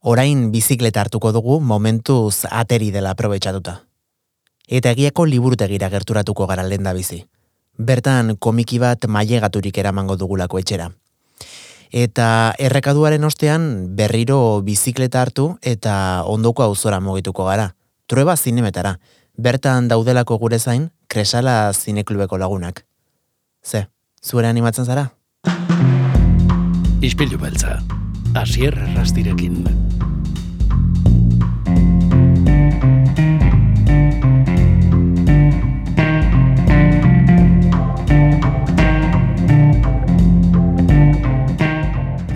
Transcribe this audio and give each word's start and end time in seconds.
Orain 0.00 0.52
bizikleta 0.52 1.00
hartuko 1.00 1.32
dugu 1.32 1.58
momentuz 1.60 2.44
ateri 2.50 2.92
dela 2.94 3.10
aprobetxatuta. 3.16 3.80
Eta 4.68 4.92
egiako 4.94 5.24
liburutegira 5.26 5.88
gerturatuko 5.90 6.46
gara 6.46 6.62
lenda 6.62 6.92
bizi. 6.94 7.24
Bertan 7.78 8.36
komiki 8.38 8.78
bat 8.78 9.06
mailegaturik 9.08 9.78
eramango 9.78 10.16
dugulako 10.16 10.58
etxera. 10.58 10.90
Eta 11.90 12.54
errekaduaren 12.58 13.24
ostean 13.24 13.96
berriro 13.96 14.60
bizikleta 14.62 15.22
hartu 15.22 15.56
eta 15.62 16.22
ondoko 16.26 16.62
auzora 16.62 17.00
mogituko 17.00 17.46
gara. 17.48 17.72
Trueba 18.06 18.36
zinemetara. 18.36 18.98
Bertan 19.36 19.88
daudelako 19.88 20.38
gure 20.38 20.58
zain, 20.58 20.90
kresala 21.08 21.72
zineklubeko 21.72 22.38
lagunak. 22.38 22.84
Ze, 23.64 23.86
zuere 24.22 24.48
animatzen 24.48 24.84
zara? 24.84 25.10
Ispilu 27.00 27.38
beltza, 27.38 27.78
asier 28.34 28.74
rastirekin. 28.96 29.87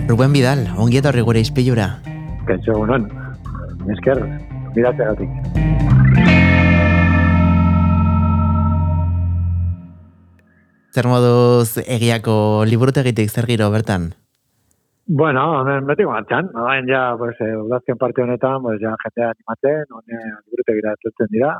Ruben 0.07 0.33
Vidal, 0.35 0.65
ongi 0.75 0.99
etorri 0.99 1.21
gure 1.23 1.39
izpilura. 1.39 1.85
Kaixo, 2.43 2.75
unon. 2.83 3.05
Esker, 3.93 4.19
gatik. 4.75 5.29
Zer 10.93 11.07
moduz 11.07 11.79
egiako 11.87 12.35
liburutegitik 12.67 13.31
zer 13.31 13.47
giro 13.49 13.71
bertan? 13.71 14.11
Bueno, 15.07 15.41
hemen 15.61 15.87
beti 15.87 16.05
martxan. 16.05 16.51
Hain 16.67 16.87
ja, 16.87 17.15
pues, 17.17 17.39
eh, 17.39 17.55
udazken 17.57 17.97
parte 17.97 18.21
honetan, 18.21 18.61
pues, 18.61 18.79
ja, 18.83 18.93
jendea 19.03 19.31
animatzen, 19.31 19.85
honen 19.89 20.23
liburutegira 20.45 20.93
atzen 20.99 21.31
dira. 21.31 21.57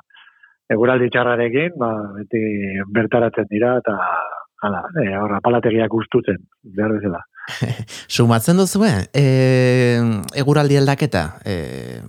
Eguraldi 0.69 1.09
txarrarekin, 1.09 1.79
ba, 1.79 1.91
beti 2.19 2.43
bertaratzen 2.91 3.47
dira, 3.49 3.77
eta 3.79 3.97
hala, 4.63 4.83
e, 5.01 5.09
horra, 5.17 5.39
palategiak 5.43 5.93
ustutzen, 5.93 6.43
behar 6.63 6.93
bezala. 6.99 7.23
Sumatzen 8.07 8.57
duzu, 8.57 8.83
eh? 8.87 9.07
E, 9.13 9.23
eguraldi 10.39 10.77
aldaketa? 10.79 11.23
E, 11.45 11.55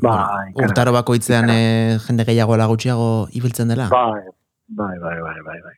ba, 0.01 0.45
bueno, 0.53 0.69
urtaro 0.69 0.93
bakoitzean 0.95 1.51
e, 1.51 1.61
jende 2.07 2.27
gehiago 2.29 2.59
lagutxiago 2.61 3.09
ibiltzen 3.35 3.73
dela? 3.73 3.89
Bai, 3.93 4.23
bai, 4.69 4.99
bai, 5.03 5.17
bai, 5.23 5.39
bai, 5.47 5.59
bai. 5.65 5.75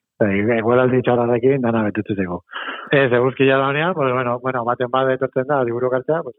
Eguraldi 0.56 1.02
txarrarekin 1.04 1.64
dana 1.64 1.82
betutzeko. 1.88 2.42
Ez, 2.92 3.10
eguzkia 3.12 3.56
da 3.56 3.68
honean, 3.68 3.94
pues, 3.94 4.12
bueno, 4.12 4.38
bueno, 4.40 4.64
baten 4.64 4.92
bat 4.92 5.10
etortzen 5.12 5.48
da, 5.48 5.62
liburu 5.64 5.90
kartzea, 5.92 6.22
pues, 6.24 6.36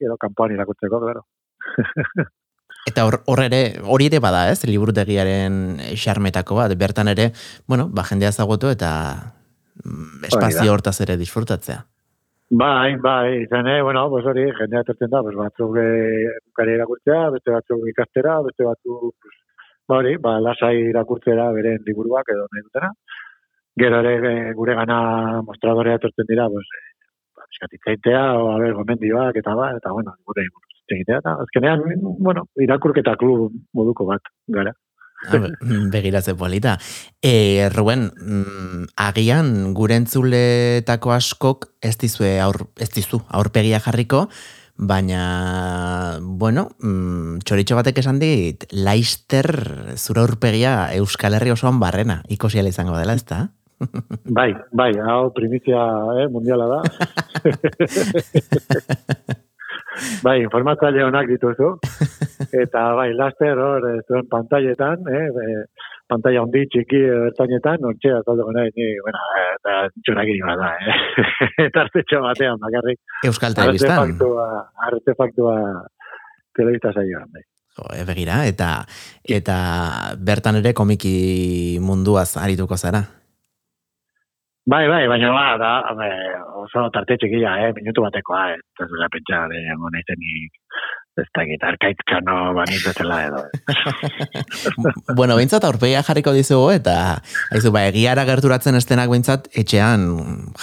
edo 0.00 0.16
kanpoan 0.20 0.54
irakutzeko, 0.54 1.00
claro. 1.02 1.26
Eta 2.86 3.02
hor, 3.02 3.18
hor 3.26 3.42
ere, 3.42 3.80
hori 3.82 4.06
ere 4.06 4.20
bada, 4.22 4.44
ez, 4.52 4.60
liburutegiaren 4.68 5.80
xarmetako 5.98 6.60
bat, 6.60 6.74
bertan 6.78 7.10
ere, 7.10 7.32
bueno, 7.66 7.88
ba, 7.90 8.04
jendea 8.06 8.30
zagotu 8.30 8.70
eta 8.70 8.90
mm, 9.82 10.28
espazio 10.30 10.70
hortaz 10.72 11.00
ere 11.02 11.16
disfrutatzea. 11.18 11.80
Bai, 12.50 12.94
bai, 13.02 13.42
izan, 13.42 13.66
eh, 13.66 13.82
bueno, 13.82 14.08
pues 14.08 14.24
hori, 14.24 14.44
jendea 14.54 14.80
etortzen 14.84 15.10
da, 15.10 15.20
pues 15.20 15.34
batzuk 15.34 15.72
bukari 16.46 16.74
irakurtzea, 16.76 17.30
beste 17.34 17.50
batzuk 17.50 17.88
ikastera, 17.90 18.36
beste 18.46 18.62
batzuk, 18.62 19.14
pues, 19.20 19.34
ba 19.88 19.96
hori, 19.96 20.12
ba, 20.22 20.38
lasai 20.38 20.76
irakurtzera 20.92 21.48
beren 21.56 21.82
liburuak 21.86 22.30
edo 22.30 22.46
nahi 22.52 22.62
dutena. 22.62 22.92
Gero 23.82 23.98
ere 23.98 24.30
eh, 24.30 24.52
gure 24.54 24.76
gana 24.78 25.42
mostradorea 25.42 25.96
etortzen 25.98 26.26
dira, 26.28 26.46
pues, 26.48 26.70
eh, 26.78 26.94
ba, 27.34 28.22
o, 28.38 28.52
a 28.54 28.58
ber, 28.62 28.74
gomendioak, 28.74 29.36
eta 29.42 29.54
ba, 29.54 29.72
eta 29.76 29.90
bueno, 29.90 30.14
gure 30.24 30.46
egitea, 30.88 31.18
eta 31.18 31.34
azkenean, 31.42 31.82
bueno, 32.20 32.46
irakurketa 32.62 33.16
klub 33.16 33.50
moduko 33.74 34.06
bat, 34.06 34.22
gara. 34.46 34.72
Begiratze 35.92 36.34
polita. 36.34 36.78
E, 37.22 37.68
Ruben, 37.72 38.10
mm, 38.14 38.92
agian 38.96 39.74
gure 39.74 39.96
entzuletako 39.96 41.16
askok 41.16 41.70
ez 41.80 41.96
dizue 41.98 42.38
aur, 42.40 42.68
ez 42.78 42.90
dizu 42.94 43.22
aurpegia 43.28 43.80
jarriko, 43.80 44.26
baina, 44.76 46.18
bueno, 46.20 46.68
mm, 46.82 47.40
txoritxo 47.44 47.78
batek 47.78 48.02
esan 48.04 48.20
dit, 48.20 48.66
laister 48.72 49.48
zura 49.96 50.22
aurpegia 50.22 50.92
Euskal 50.94 51.34
Herri 51.34 51.54
osoan 51.54 51.80
barrena, 51.80 52.22
ikosiala 52.28 52.68
izango 52.68 52.98
dela, 52.98 53.16
ez 53.16 53.24
da? 53.24 53.46
Bai, 54.24 54.54
bai, 54.72 54.92
hau 55.04 55.28
primizia 55.36 55.80
eh, 56.22 56.28
mundiala 56.32 56.66
da. 56.70 56.78
bai, 60.26 60.38
informatzaile 60.44 61.04
honak 61.04 61.28
dituzu. 61.28 61.74
Eta 62.52 62.82
bai, 62.98 63.10
laster 63.14 63.58
hor, 63.58 63.88
eh, 63.90 64.00
zuen 64.06 64.28
pantailetan, 64.30 65.02
eh, 65.10 65.26
e, 65.26 65.64
pantaila 66.10 66.44
hondi 66.44 66.62
txiki 66.70 67.00
ertainetan, 67.28 67.82
nortxe 67.82 68.12
azaldu 68.18 68.46
gana, 68.48 68.66
ni, 68.76 68.86
bueno, 69.02 69.24
eta 69.56 69.76
txunak 70.04 70.30
ino 70.32 70.56
da, 70.62 70.70
eh. 70.76 70.96
eta 71.66 71.84
artetxo 71.86 72.22
batean, 72.22 72.62
bakarrik. 72.62 73.02
Euskal 73.26 73.58
Telebistan. 73.58 73.98
Artefaktua, 73.98 74.46
artefaktua 74.90 75.58
telebista 76.56 76.94
saioan, 76.94 77.28
bai. 77.34 77.44
Jo, 77.76 77.90
begira, 78.08 78.40
eta, 78.48 78.70
eta 79.38 79.56
bertan 80.16 80.62
ere 80.62 80.72
komiki 80.72 81.76
munduaz 81.84 82.30
arituko 82.40 82.78
zara. 82.80 83.02
Bai, 84.66 84.86
bai, 84.90 85.04
baina 85.06 85.28
ba, 85.30 85.44
da, 85.60 85.72
be, 85.94 86.08
oso 86.58 86.88
tarte 86.94 87.14
txikia, 87.20 87.52
eh, 87.62 87.74
minutu 87.76 88.02
batekoa, 88.02 88.48
eh, 88.54 88.62
ez 88.82 88.88
dira 88.90 89.06
pentsa, 89.12 89.44
monetenik, 89.78 90.56
ez 91.22 91.26
da 91.34 91.44
gita, 91.48 91.70
arkaitzka 91.72 92.20
no, 92.26 92.36
banit 92.56 92.82
bezala 92.84 93.18
edo. 93.26 93.42
bueno, 95.18 95.36
bintzat 95.38 95.64
aurpegia 95.68 96.02
jarriko 96.06 96.34
dizugu, 96.36 96.70
eta, 96.76 96.96
haizu, 97.54 97.72
ba, 97.74 97.86
egiara 97.90 98.26
gerturatzen 98.28 98.78
estenak 98.78 99.10
bintzat, 99.12 99.48
etxean 99.62 100.06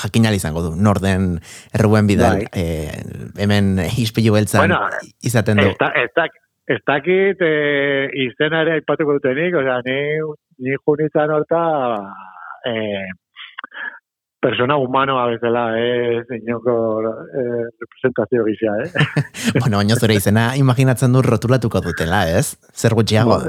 jakinal 0.04 0.38
izango 0.38 0.66
du, 0.68 0.76
norden 0.78 1.40
erruen 1.74 2.10
bidal, 2.10 2.44
bai. 2.46 2.64
eh, 2.64 3.02
hemen 3.42 3.76
ispilu 3.98 4.36
beltzan 4.38 4.66
bueno, 4.68 4.80
izaten 5.26 5.64
du. 5.64 5.72
Ez 5.74 6.12
da, 6.16 6.30
ez 6.70 6.80
dakit 6.88 7.42
eh, 7.44 8.08
izena 8.28 8.64
ere 8.64 8.78
aipatuko 8.80 9.18
dutenik, 9.18 9.58
osea, 9.60 9.82
ni, 9.88 10.00
ni 10.64 10.78
junitzen 10.80 11.34
horta, 11.34 11.66
eh, 12.70 13.10
persona 14.44 14.76
humano 14.76 15.20
a 15.20 15.28
bezala, 15.28 15.80
eh, 15.80 16.22
señoko 16.28 17.00
eh, 17.00 17.64
representazio 17.80 18.44
gizia, 18.44 18.74
eh. 18.84 18.92
bueno, 19.62 19.78
baina 19.78 19.96
zure 19.96 20.18
izena 20.20 20.58
imaginatzen 20.60 21.16
du 21.16 21.22
rotulatuko 21.24 21.80
dutela, 21.80 22.26
ez? 22.28 22.58
Zer 22.76 22.94
gutxiago. 23.00 23.40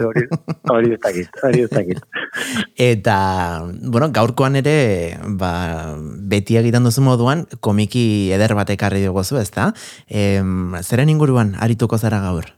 Hori 0.70 0.94
ez 0.94 1.00
dakit, 1.02 1.40
hori 1.42 1.66
ez 1.66 1.70
dakit. 1.74 2.00
Eta, 2.90 3.18
bueno, 3.82 4.12
gaurkoan 4.14 4.60
ere, 4.62 5.18
ba, 5.40 5.52
beti 6.30 6.60
egiten 6.62 6.86
duzu 6.86 7.02
moduan, 7.02 7.48
komiki 7.58 8.06
eder 8.36 8.54
batek 8.54 8.86
harri 8.86 9.02
dugu 9.02 9.26
zu, 9.26 9.42
ez 9.42 9.50
da? 9.50 9.72
E, 10.06 10.42
zeren 10.86 11.10
inguruan, 11.10 11.56
arituko 11.58 11.98
zara 11.98 12.22
gaur? 12.22 12.54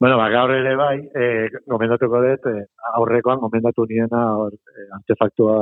Bueno, 0.00 0.16
ba, 0.16 0.28
gaur 0.30 0.52
ere 0.54 0.76
bai, 0.78 0.98
e, 1.10 1.48
gomendatuko 1.66 2.20
dut, 2.22 2.44
e, 2.46 2.66
aurrekoan 2.94 3.40
gomendatu 3.42 3.82
niena 3.90 4.20
or, 4.38 4.52
e, 4.54 4.84
antefaktua 4.94 5.56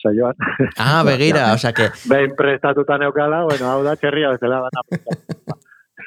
saioan. 0.00 0.38
Ah, 0.78 1.02
begira, 1.08 1.52
o 1.52 1.58
sea 1.58 1.74
que... 1.74 1.90
Behin 2.08 2.32
prestatuta 2.36 2.96
neukala, 2.96 3.42
bueno, 3.44 3.68
hau 3.68 3.82
da, 3.84 3.96
txerria 3.96 4.30
bezala 4.32 4.62
baina. 4.64 5.58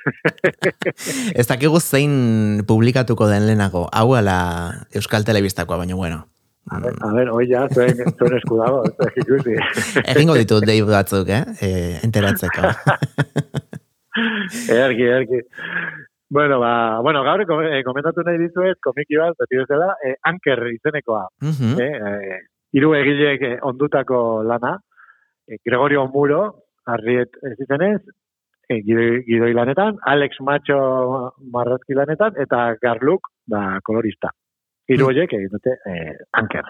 ez 1.40 1.46
dakigu 1.46 1.80
zein 1.80 2.64
publikatuko 2.66 3.28
den 3.30 3.46
lehenago, 3.46 3.86
hau 3.94 4.16
ala 4.18 4.40
Euskal 4.94 5.26
Telebistakoa, 5.26 5.78
baina 5.84 5.94
bueno. 5.96 6.26
A 6.74 6.80
ver, 6.80 6.96
a 7.06 7.12
ver, 7.14 7.30
oi 7.30 7.46
ja, 7.46 7.68
zuen, 7.70 8.02
zuen 8.18 8.40
eskudago, 8.40 8.82
ez 9.06 9.12
ikusi. 9.22 9.54
Egingo 10.16 10.34
ditut 10.42 10.66
dei 10.66 10.80
batzuk, 10.82 11.30
eh? 11.30 11.44
E, 11.62 11.70
enteratzeko. 12.02 12.74
erki, 14.74 15.06
erki. 15.20 15.44
Bueno, 16.36 16.60
ba, 16.60 17.00
bueno, 17.00 17.24
gaur 17.24 17.40
eh, 17.48 17.82
komentatu 17.88 18.24
nahi 18.28 18.36
dizuet, 18.42 18.76
komiki 18.84 19.16
bat, 19.16 19.38
beti 19.40 19.56
bezala, 19.56 19.94
eh, 20.04 20.18
anker 20.28 20.60
izenekoa. 20.68 21.22
Uh 21.40 21.48
-huh. 21.48 21.76
eh, 21.80 21.94
eh, 21.96 22.40
iru 22.76 22.90
egileek 22.94 23.42
eh, 23.42 23.58
ondutako 23.62 24.44
lana, 24.44 24.74
eh, 25.48 25.58
Gregorio 25.64 26.02
Muro, 26.12 26.42
arriet 26.86 27.38
ez 27.42 27.56
izenez, 27.66 28.02
eh, 28.68 28.82
gidoi, 28.84 29.54
lanetan, 29.54 29.96
Alex 30.14 30.42
Macho 30.42 30.80
marrazki 31.54 31.96
lanetan, 31.96 32.34
eta 32.38 32.76
Garluk, 32.82 33.30
da, 33.48 33.80
kolorista. 33.82 34.34
Iru 34.90 35.08
horiek 35.08 35.32
egin 35.38 35.54
dute 35.54 35.78
eh, 35.92 36.18
anker. 36.34 36.66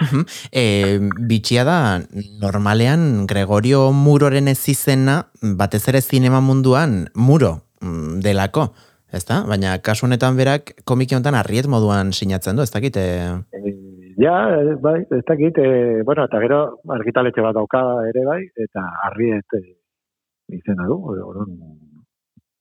Uh 0.00 0.08
-huh. 0.08 0.24
eh, 0.52 0.98
bitxia 1.28 1.64
da, 1.64 2.00
normalean 2.40 3.26
Gregorio 3.26 3.92
Muroren 3.92 4.48
ez 4.48 4.68
izena, 4.68 5.26
batez 5.42 5.86
ere 5.88 6.00
zinema 6.00 6.40
munduan, 6.40 7.10
Muro 7.14 7.52
mm, 7.82 8.20
delako. 8.20 8.72
Ez? 9.12 9.24
Baina 9.28 9.76
kasu 9.84 10.06
honetan 10.06 10.36
berak 10.36 10.72
komiki 10.88 11.14
honetan 11.14 11.36
arriet 11.36 11.68
moduan 11.68 12.12
sinatzen 12.12 12.56
du, 12.56 12.64
ez 12.64 12.72
dakit? 12.72 12.96
E... 12.96 13.06
ja, 14.16 14.36
bai, 14.80 15.02
ez 15.04 15.24
dakit. 15.28 15.58
E, 15.60 16.02
bueno, 16.08 16.24
eta 16.24 16.40
gero 16.40 16.62
argitaletxe 16.96 17.44
bat 17.44 17.56
dauka 17.58 17.82
ere 18.08 18.24
bai, 18.24 18.40
eta 18.66 18.88
arriet 19.10 19.58
e, 19.60 19.62
izena 20.56 20.88
du. 20.88 20.98
Orduan, 21.12 21.56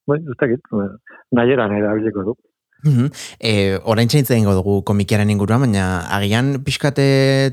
Bueno, 0.07 0.31
ez 0.31 0.37
dakit, 0.41 0.59
bueno, 0.71 0.97
nahieran 1.31 1.71
erabiliko 1.77 2.23
du. 2.25 2.33
Mhm. 2.83 3.11
E, 3.39 3.77
orain 3.85 4.09
txaintzen 4.09 4.43
dugu 4.43 4.81
komikiaren 4.83 5.29
inguruan, 5.29 5.61
baina 5.67 5.85
agian 6.17 6.55
pixkate 6.65 7.05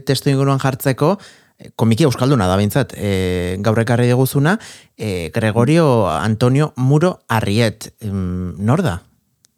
testu 0.08 0.32
inguruan 0.32 0.58
jartzeko, 0.62 1.18
komiki 1.76 2.04
euskalduna 2.06 2.46
da 2.46 2.56
bintzat, 2.56 2.92
e, 2.96 3.56
gaur 3.64 3.78
ekarri 3.82 4.06
diguzuna, 4.06 4.58
e, 4.96 5.30
Gregorio 5.34 6.06
Antonio 6.08 6.72
Muro 6.76 7.18
Arriet, 7.28 7.92
nor 8.02 8.82
da? 8.82 9.00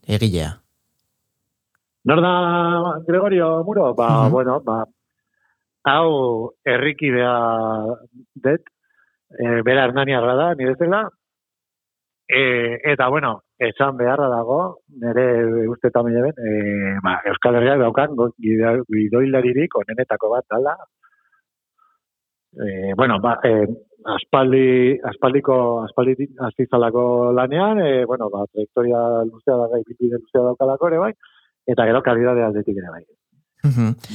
Egilea. 0.06 0.56
Nor 2.04 2.22
da 2.24 2.32
Gregorio 3.06 3.62
Muro? 3.64 3.94
Ba, 3.94 4.24
Mhm. 4.24 4.30
bueno, 4.32 4.60
ba, 4.64 4.84
hau 5.84 6.52
errikidea 6.64 7.34
det, 8.34 8.60
e, 9.38 9.62
bera 9.62 9.84
hernaniarra 9.84 10.34
da, 10.34 10.54
nire 10.54 10.74
zela, 10.76 11.08
e, 12.26 12.78
eta, 12.92 13.08
bueno, 13.08 13.42
esan 13.58 13.96
beharra 13.98 14.28
dago, 14.28 14.78
nire 14.88 15.68
uste 15.68 15.90
tamen 15.90 16.16
eben, 16.16 16.32
e, 16.38 16.98
ba, 17.02 17.20
Euskal 17.26 17.56
Herriak 17.56 17.78
daukan 17.78 18.16
gidoilaririk 18.38 19.76
onenetako 19.76 20.30
bat 20.30 20.44
dala. 20.48 20.76
E, 22.52 22.94
bueno, 22.96 23.20
ba, 23.20 23.38
e, 23.44 23.66
aspaldi, 24.04 24.98
aspaldiko, 25.04 25.82
aspaldi 25.84 26.28
azizalako 26.48 27.32
lanean, 27.32 27.78
e, 27.78 28.04
bueno, 28.04 28.28
ba, 28.30 28.44
trajektoria 28.52 29.24
luzea 29.28 29.56
da 29.56 29.68
gai, 29.74 29.82
bide 29.98 30.18
luzea 30.18 30.42
daukalako 30.48 30.90
ere 30.90 30.98
bai, 30.98 31.12
eta 31.66 31.86
gero 31.86 32.02
kalidade 32.02 32.42
aldetik 32.42 32.76
ere 32.76 32.90
bai. 32.90 33.04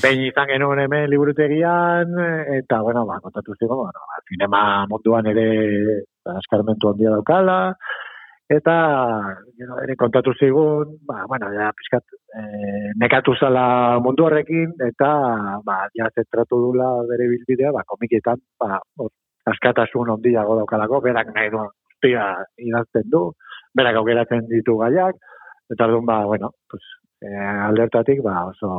Behin 0.02 0.24
izan 0.26 0.50
genuen 0.50 0.82
hemen 0.82 1.06
liburutegian, 1.10 2.18
eta, 2.58 2.82
bueno, 2.82 3.06
ba, 3.06 3.20
kontatu 3.22 3.54
zigo, 3.60 3.78
bueno, 3.84 4.08
ba, 4.10 4.24
zinema 4.28 4.62
munduan 4.90 5.30
ere 5.32 5.48
ba, 6.26 6.40
eskarmentu 6.42 6.90
handia 6.92 7.14
daukala, 7.14 7.60
eta, 8.50 8.76
gero, 9.58 9.80
ere 9.84 9.96
kontatu 9.98 10.34
zigun, 10.38 10.98
ba, 11.08 11.24
bueno, 11.28 11.50
ja, 11.54 11.72
pixkat, 11.74 12.04
e, 12.30 12.42
nekatu 13.02 13.34
zala 13.40 14.00
mundu 14.06 14.28
horrekin, 14.28 14.76
eta, 14.88 15.10
ba, 15.66 15.78
ja, 15.98 16.10
zentratu 16.14 16.60
dula 16.68 16.90
bere 17.10 17.30
bilbidea, 17.32 17.74
ba, 17.74 17.86
komikietan, 17.90 18.42
ba, 18.62 18.80
hor, 19.02 19.12
askatasun 19.50 20.14
handiago 20.16 20.60
daukalako, 20.62 21.02
berak 21.06 21.34
nahi 21.34 21.50
duen 21.54 21.72
guztia 21.74 22.30
idazten 22.62 23.10
du, 23.10 23.26
berak 23.78 23.98
aukeratzen 24.02 24.46
ditu 24.52 24.78
gaiak, 24.84 25.18
eta 25.74 25.90
orduan, 25.90 26.06
ba, 26.06 26.22
bueno, 26.30 26.54
pues, 26.70 26.86
e, 27.22 27.34
aldertatik, 27.70 28.22
ba, 28.26 28.46
oso, 28.52 28.72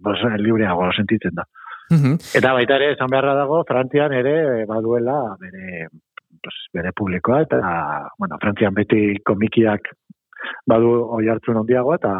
oso 0.00 0.36
libreago 0.40 0.90
sentitzen 0.96 1.36
da. 1.36 1.44
Eta 1.88 2.52
baita 2.52 2.76
ere, 2.76 2.92
esan 2.92 3.08
beharra 3.08 3.32
dago, 3.34 3.62
Frantzian 3.68 4.12
ere 4.12 4.64
baduela 4.68 5.14
bere, 5.40 5.86
pues, 6.42 6.56
bere 6.74 6.92
publikoa, 6.96 7.42
eta, 7.46 7.60
bueno, 8.18 8.38
Frantzian 8.42 8.74
beti 8.74 9.18
komikiak 9.26 9.92
badu 10.70 10.90
oi 11.18 11.28
hartzun 11.28 11.60
handiagoa, 11.62 11.98
eta 12.00 12.14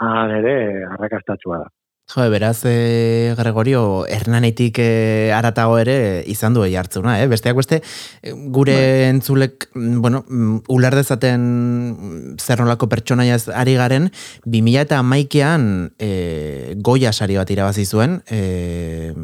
han 0.00 0.32
ere 0.38 0.56
arrakastatsua 0.96 1.64
da. 1.64 1.68
Jo, 2.10 2.24
beraz, 2.28 2.64
e, 2.64 3.34
Gregorio, 3.38 4.04
Hernanetik 4.10 4.80
e, 4.82 5.30
aratago 5.30 5.76
ere 5.78 6.24
izan 6.26 6.56
du 6.56 6.64
hartzuna, 6.64 7.20
eh? 7.22 7.28
Besteak 7.30 7.54
beste, 7.54 7.82
e, 8.20 8.32
gure 8.50 8.74
Bai. 8.74 9.04
entzulek, 9.12 9.68
mm, 9.74 10.00
bueno, 10.02 10.24
mm, 10.26 10.56
uler 10.74 10.96
dezaten 10.98 11.44
mm, 11.92 12.34
zer 12.42 12.58
nolako 12.58 12.88
pertsonaiaz 12.88 13.48
ari 13.54 13.76
garen, 13.78 14.10
2000 14.44 14.82
eta 14.82 14.98
amaikean 14.98 15.92
e, 16.00 16.74
goia 16.82 17.12
sari 17.12 17.38
bat 17.38 17.50
irabazi 17.50 17.86
zuen, 17.86 18.24
e, 18.26 19.14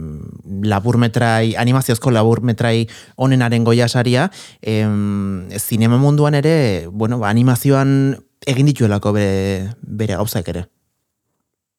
laburmetrai, 0.65 1.55
animaziozko 1.59 2.11
laburmetrai 2.15 2.87
onenaren 3.17 3.65
goia 3.65 3.89
saria, 3.89 4.31
em, 4.63 5.49
zinema 5.59 5.99
munduan 5.99 6.35
ere, 6.35 6.87
bueno, 6.91 7.19
ba, 7.19 7.31
animazioan 7.31 8.17
egin 8.47 8.67
dituelako 8.71 9.13
bere, 9.13 9.71
bere 9.83 10.17
gauzak 10.17 10.49
ere. 10.55 10.67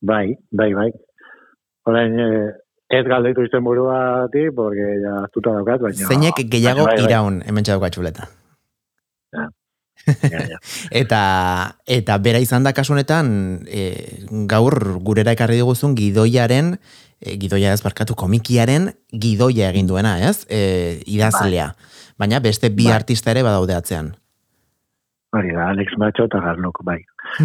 Bai, 0.01 0.37
bai, 0.51 0.73
bai. 0.73 0.89
Orain, 1.87 2.19
eh, 2.19 2.49
ez 2.89 3.05
galdetu 3.07 3.43
izen 3.43 3.63
buruati, 3.63 4.49
porque 4.55 4.97
ja 5.03 5.21
astuta 5.23 5.55
daukat, 5.55 5.81
baina... 5.81 6.07
Zeinek 6.07 6.43
gehiago 6.45 6.83
baina 6.83 6.93
bai, 6.93 6.97
bai. 7.01 7.07
iraun, 7.09 7.39
hemen 7.47 7.67
txauka 7.67 7.89
txuleta. 7.95 8.27
Ja, 9.35 9.47
ja. 10.53 10.59
Eta, 11.01 11.21
eta 11.83 12.15
bera 12.23 12.39
izan 12.39 12.63
da 12.63 12.71
kasu 12.75 12.93
honetan, 12.95 13.29
e, 13.67 13.81
gaur 14.47 14.77
gurera 15.03 15.33
ekarri 15.35 15.57
diguzun 15.59 15.97
gidoiaren, 15.97 16.77
e, 17.21 17.37
gidoia 17.41 17.73
ez 17.73 17.81
barkatu 17.83 18.15
komikiaren 18.15 18.91
gidoia 19.11 19.71
egin 19.73 19.89
duena, 19.89 20.17
ez? 20.29 20.45
E, 20.49 21.01
idazlea. 21.05 21.71
Baina 22.17 22.39
beste 22.39 22.69
bi 22.69 22.87
Bai. 22.87 22.95
artista 22.99 23.31
ere 23.33 23.43
badaude 23.45 23.75
atzean. 23.77 24.15
Hori 25.35 25.51
da, 25.51 25.67
Alex 25.73 25.97
Macho 25.99 26.25
eta 26.25 26.39
Garnok, 26.39 26.79
bai. 26.87 27.01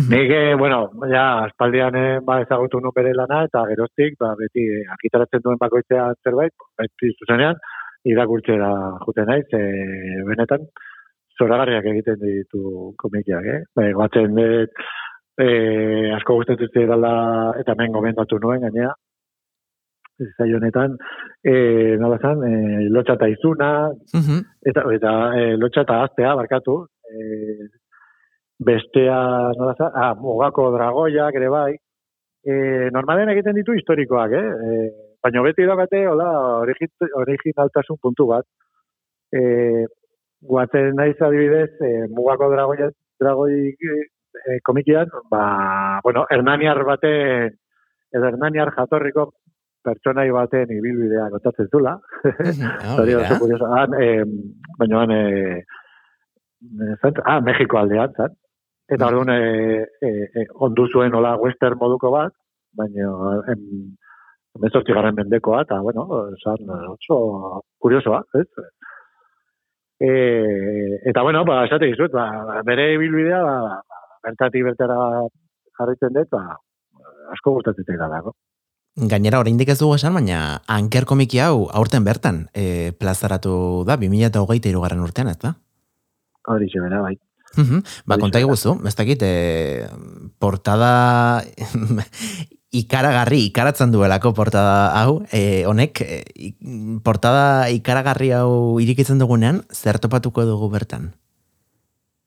Nik, 0.08 0.30
eh, 0.30 0.54
bueno, 0.54 0.84
ja, 1.10 1.42
aspaldian 1.48 1.96
eh, 1.98 2.20
ba, 2.24 2.38
ezagutu 2.44 2.78
nu 2.80 2.92
bere 2.94 3.10
lana, 3.18 3.42
eta 3.48 3.64
geroztik, 3.72 4.14
ba, 4.20 4.30
beti 4.38 4.62
eh, 4.62 4.84
argitaratzen 4.94 5.42
duen 5.42 5.58
bakoitzean 5.60 6.14
zerbait, 6.22 6.54
beti 6.78 7.10
zuzenean, 7.18 7.58
irakurtzera 8.06 8.70
juten 9.02 9.28
naiz, 9.30 9.48
e, 9.58 9.62
benetan, 10.30 10.68
zoragarriak 11.38 11.88
egiten 11.90 12.20
ditu 12.22 12.92
komikiak, 13.02 13.50
eh? 13.50 13.60
Ba, 13.74 13.88
batzen 14.04 14.38
dut, 14.38 14.82
e, 15.42 15.48
asko 16.16 16.38
gustatzen 16.38 16.70
zidala, 16.70 17.14
eta 17.58 17.74
hemen 17.74 17.98
gomendatu 17.98 18.38
nuen, 18.42 18.62
gainea, 18.62 18.94
zai 20.38 20.48
honetan, 20.54 20.96
e, 21.44 21.96
nola 22.00 22.18
zan, 22.22 22.42
e, 22.46 22.88
lotxa 22.94 23.14
eta 23.18 23.28
izuna, 23.28 23.70
Mhm. 24.14 24.40
eta, 24.70 24.82
eta 24.96 25.12
e, 25.38 25.56
lotxa 25.56 25.82
eta 25.86 26.02
aztea, 26.04 26.34
barkatu, 26.40 26.76
e, 27.10 27.68
bestea, 28.58 29.18
nola 29.58 29.74
za, 29.78 29.90
ah, 29.94 30.14
mugako 30.14 30.70
dragoiak 30.76 31.34
ere 31.34 31.48
bai, 31.48 31.72
e, 32.46 32.52
normalen 32.94 33.28
egiten 33.34 33.54
ditu 33.58 33.74
historikoak, 33.74 34.32
eh? 34.32 34.44
E, 34.66 34.90
baina 35.22 35.42
beti 35.42 35.66
da 35.66 35.74
bate, 35.78 36.06
hola, 36.06 36.28
origi- 36.62 37.10
originaltasun 37.22 37.98
puntu 38.02 38.26
bat. 38.30 38.44
E, 39.32 39.86
guatzen 40.42 40.94
naiz 40.98 41.16
adibidez, 41.22 41.70
e, 41.80 42.06
mugako 42.10 42.50
dragoia, 42.50 42.90
dragoi 43.20 43.74
e, 43.74 44.58
komikian, 44.64 45.06
ba, 45.30 46.00
bueno, 46.04 46.24
Hernaniar 46.30 46.82
baten, 46.84 47.54
edo 48.12 48.26
Hernaniar 48.26 48.72
jatorriko 48.76 49.30
pertsonai 49.84 50.28
baten 50.34 50.70
ibilbidea 50.76 51.28
kontatzen 51.34 51.70
zula. 51.70 51.96
Ah, 52.82 52.96
Hori 53.00 53.14
oso 53.18 53.38
kurioso. 53.40 53.70
Han, 53.76 53.96
eh, 53.98 54.22
baina 54.78 55.02
han, 55.02 55.14
eh, 55.16 56.94
zant, 57.00 57.20
ah, 57.24 57.40
Mexiko 57.40 57.78
aldean, 57.78 58.14
zan. 58.16 58.36
Eta 58.92 59.08
orduan, 59.08 59.30
eh, 59.32 59.82
eh, 60.04 60.28
eh, 60.36 60.46
ondu 60.66 60.86
zuen 60.92 61.14
hola 61.14 61.36
western 61.40 61.78
moduko 61.80 62.10
bat, 62.12 62.34
baina 62.76 63.08
em, 63.52 63.62
emezortzi 64.58 64.92
garren 64.96 65.16
mendekoa, 65.16 65.62
eta, 65.66 65.78
bueno, 65.86 66.06
zan, 66.42 66.72
oso 66.90 67.18
kuriosoa, 67.80 68.20
ez? 68.40 68.46
E, 70.02 70.10
eta, 71.08 71.22
bueno, 71.22 71.44
ba, 71.48 71.62
esate 71.68 71.88
dizut, 71.92 72.12
ba, 72.12 72.60
bere 72.66 72.90
ibilbidea, 72.96 73.40
ba, 73.46 73.56
ba, 73.68 74.08
bertatik 74.26 74.66
bertara 74.66 74.98
jarritzen 75.78 76.18
dut, 76.18 76.28
ba, 76.34 76.58
asko 77.36 77.56
gustatzen 77.58 77.86
zait 77.86 78.02
dago. 78.02 78.34
Gainera 78.96 79.40
oraindik 79.40 79.70
ez 79.72 79.78
dugu 79.80 79.96
esan, 79.96 80.12
baina 80.12 80.60
anker 80.68 81.06
komiki 81.08 81.38
hau 81.40 81.68
aurten 81.72 82.04
bertan 82.04 82.42
e, 82.52 82.92
plazaratu 82.92 83.84
da, 83.88 83.96
2008 83.96 84.68
irugarren 84.68 85.00
urtean, 85.00 85.30
ez 85.32 85.38
da? 85.40 85.54
Hori 86.52 86.68
bera, 86.74 87.00
bai. 87.00 87.16
Mhm. 87.56 87.80
Ba, 88.06 88.18
konta 88.20 88.40
iguzu, 88.40 88.76
ez 88.84 88.94
dakit, 88.96 89.22
e, 89.24 89.88
portada 90.38 91.40
ikaragarri, 92.82 93.46
ikaratzen 93.48 93.92
duelako 93.92 94.34
portada 94.36 94.92
hau, 95.00 95.22
e, 95.32 95.64
honek, 95.68 96.04
e, 96.04 96.52
portada 97.04 97.70
ikaragarri 97.72 98.32
hau 98.36 98.78
irikitzen 98.80 99.20
dugunean, 99.20 99.64
zer 99.72 100.00
topatuko 100.00 100.44
dugu 100.44 100.68
bertan? 100.72 101.12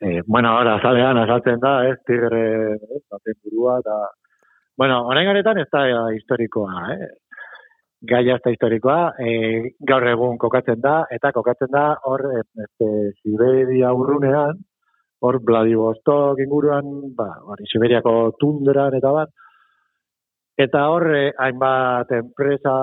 Eh, 0.02 0.22
bueno, 0.26 0.50
ahora 0.50 0.76
azalean 0.76 1.18
azaltzen 1.18 1.60
da, 1.60 1.80
ez, 1.90 1.98
tigre, 2.06 2.76
ez, 2.76 3.38
burua, 3.46 3.80
eta, 3.80 3.96
bueno, 4.78 5.06
orain 5.08 5.28
honetan 5.28 5.60
ez 5.62 5.70
da 5.72 5.86
eh, 5.88 6.16
historikoa, 6.18 6.88
eh? 6.96 7.08
Gaia 8.06 8.36
ez 8.36 8.44
da 8.44 8.52
historikoa, 8.54 9.00
eh, 9.24 9.72
gaur 9.90 10.06
egun 10.12 10.38
kokatzen 10.38 10.82
da, 10.84 11.06
eta 11.12 11.32
kokatzen 11.34 11.72
da 11.74 11.88
hor, 12.06 12.26
eh, 12.36 12.44
este, 12.66 12.90
Siberia 13.22 13.94
urrunean, 13.94 14.60
hor 15.26 15.40
Vladivostok 15.48 16.40
inguruan, 16.44 16.92
ba, 17.18 17.30
hori 17.50 17.66
Siberiako 17.72 18.36
tundran 18.42 18.98
eta 19.00 19.14
bat, 19.16 19.32
eta 20.66 20.84
hor, 20.92 21.08
hainbat 21.46 22.12
enpresa, 22.16 22.76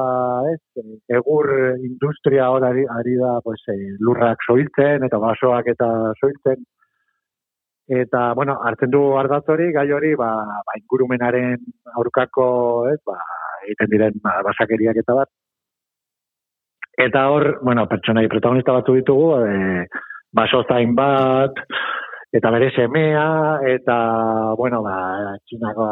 ez, 0.53 0.85
egur 1.21 1.49
industria 1.79 2.51
hor 2.53 2.67
ari, 2.69 2.85
ari 2.99 3.17
da, 3.21 3.39
pues, 3.45 3.61
eh, 3.73 3.95
lurrak 4.01 4.45
soiltzen, 4.49 5.07
eta 5.09 5.21
basoak 5.23 5.71
eta 5.77 5.89
soiltzen, 6.21 6.65
Eta, 7.93 8.33
bueno, 8.33 8.55
hartzen 8.65 8.91
du 8.91 9.01
ardatz 9.21 9.45
hori, 9.53 9.67
gai 9.75 9.91
hori, 9.93 10.15
ba, 10.17 10.31
ba 10.65 10.77
ingurumenaren 10.79 11.59
aurkako, 12.01 12.47
ez, 12.89 13.01
ba, 13.05 13.19
egiten 13.67 13.91
diren 13.93 14.17
ba, 14.25 14.39
basakeriak 14.47 15.01
eta 15.03 15.17
bat. 15.19 15.29
Eta 17.05 17.27
hor, 17.35 17.49
bueno, 17.61 17.85
pertsonai 17.91 18.29
protagonista 18.33 18.79
batzu 18.79 18.97
ditugu, 18.97 19.29
e, 19.45 19.85
baso 20.33 20.63
zain 20.69 20.95
bat, 20.97 21.61
eta 22.33 22.55
bere 22.55 22.71
semea, 22.73 23.29
eta, 23.75 23.99
bueno, 24.57 24.81
ba, 24.87 24.97
txinako 25.45 25.87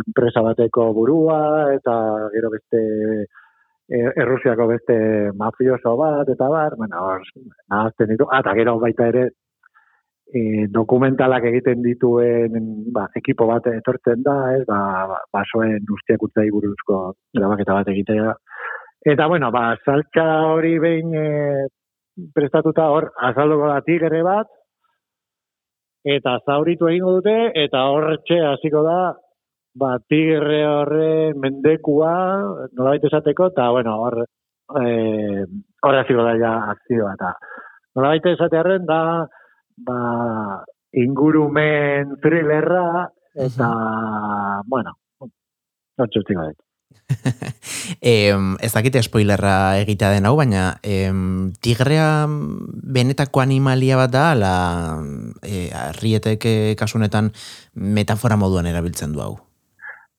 enpresa 0.00 0.44
bateko 0.48 0.92
burua, 0.96 1.40
eta 1.76 1.94
gero 2.32 2.54
beste, 2.56 2.84
e, 3.88 4.02
errusiako 4.24 4.72
beste 4.72 4.96
mafioso 5.36 5.96
bat, 6.00 6.28
eta 6.38 6.48
bar, 6.48 6.80
bueno, 6.80 7.04
hor, 7.04 7.32
nahazten 7.68 8.14
ditu, 8.14 8.32
ah, 8.32 8.40
eta 8.40 8.56
gero 8.56 8.78
baita 8.80 9.12
ere, 9.12 9.30
e, 10.32 10.66
dokumentalak 10.72 11.44
egiten 11.50 11.82
dituen 11.84 12.56
ba, 12.94 13.06
ekipo 13.20 13.46
bat 13.50 13.66
etortzen 13.72 14.22
da, 14.24 14.36
ez, 14.56 14.64
ba, 14.68 14.80
ba 15.10 15.20
basoen 15.38 15.84
ustiak 15.96 16.22
utzai 16.28 16.48
buruzko 16.54 17.00
grabaketa 17.36 17.78
bat 17.80 17.90
egitea. 17.92 18.34
Eta, 19.04 19.26
bueno, 19.28 19.50
ba, 19.52 19.74
saltza 19.84 20.26
hori 20.48 20.78
behin 20.80 21.12
e, 21.18 21.26
prestatuta 22.34 22.88
hor, 22.94 23.10
azalduko 23.28 23.68
da 23.68 23.82
tigre 23.84 24.22
bat, 24.24 24.48
eta 26.04 26.38
zauritu 26.46 26.88
egingo 26.88 27.18
dute, 27.18 27.36
eta 27.64 27.84
horretxe 27.92 28.40
hasiko 28.48 28.84
da, 28.86 28.98
ba, 29.80 29.98
tigre 30.08 30.62
horre 30.68 31.12
mendekua, 31.40 32.14
nolabait 32.72 33.04
esateko, 33.10 33.50
eta, 33.52 33.68
bueno, 33.76 33.98
hor, 34.06 34.20
e, 34.80 35.44
hor 35.84 36.00
hasiko 36.00 36.24
da 36.24 36.36
ja 36.40 36.54
akzioa, 36.72 37.14
eta 37.18 37.34
nolabait 37.94 38.32
esatearen 38.32 38.86
da, 38.88 39.00
ba, 39.76 40.64
ingurumen 40.92 42.16
thrillerra, 42.22 43.08
eta, 43.34 43.70
bueno, 44.66 44.94
no 45.98 46.06
txustiko 46.06 46.46
dut. 46.50 46.60
em, 48.00 48.54
ez 48.62 48.70
dakite 48.72 49.02
spoilerra 49.04 49.78
egitea 49.82 50.12
den 50.14 50.28
hau, 50.28 50.36
baina 50.38 50.76
em, 50.86 51.50
tigrea 51.62 52.26
benetako 52.28 53.42
animalia 53.42 53.98
bat 53.98 54.12
da, 54.14 54.26
la 54.38 54.54
e, 55.42 55.68
arrietek 55.74 56.46
kasunetan 56.78 57.32
metafora 57.74 58.38
moduan 58.40 58.70
erabiltzen 58.70 59.12
du 59.12 59.24
hau. 59.24 59.34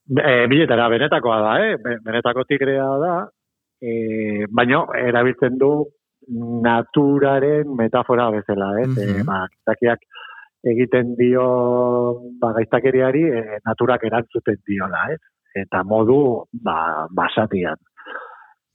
E, 0.05 0.45
biletara, 0.51 0.89
benetakoa 0.91 1.39
da, 1.41 1.53
eh? 1.65 1.97
benetako 2.03 2.45
tigrea 2.45 2.89
da, 3.01 3.13
e, 3.81 4.45
baina 4.51 4.83
erabiltzen 5.07 5.57
du 5.61 5.71
naturaren 6.65 7.69
metafora 7.77 8.29
bezala, 8.31 8.69
eh? 8.81 8.87
Mm 8.87 8.95
-hmm. 8.95 9.19
e, 9.19 9.23
ba, 9.23 9.47
egiten 10.65 11.13
dio 11.15 11.45
ba, 12.41 12.53
gaiztakeriari 12.57 13.23
e, 13.29 13.59
naturak 13.65 14.03
erantzuten 14.03 14.57
diola, 14.65 15.05
eh? 15.13 15.17
eta 15.61 15.83
modu 15.83 16.45
ba, 16.51 17.07
basatian. 17.09 17.77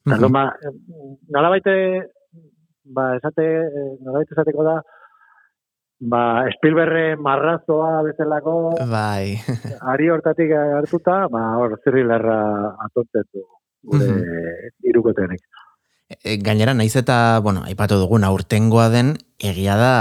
Mm 0.06 0.12
-hmm. 0.12 0.32
ba, 0.32 0.44
nola 1.34 1.48
ba, 2.84 3.04
esate, 3.16 3.44
nola 4.00 4.18
baite 4.18 4.34
esateko 4.34 4.64
da, 4.64 4.76
ba, 6.00 6.22
Spielberre 6.56 7.16
marrazoa 7.16 8.02
bezalako, 8.06 8.54
bai. 8.90 9.36
ari 9.92 10.08
hortatik 10.08 10.52
hartuta, 10.56 11.26
ba, 11.28 11.42
hor, 11.58 11.76
zirrilerra 11.84 12.38
atontzen 12.86 13.26
du, 13.32 13.44
gure 13.82 14.06
mm 14.06 14.18
-hmm. 14.18 14.88
irukotenik. 14.90 15.42
E, 16.10 16.36
gainera, 16.42 16.74
naiz 16.74 16.96
eta, 16.98 17.38
bueno, 17.38 17.62
aipatu 17.68 18.00
dugun, 18.00 18.26
aurtengoa 18.26 18.88
den, 18.90 19.14
egia 19.38 19.76
da, 19.78 19.94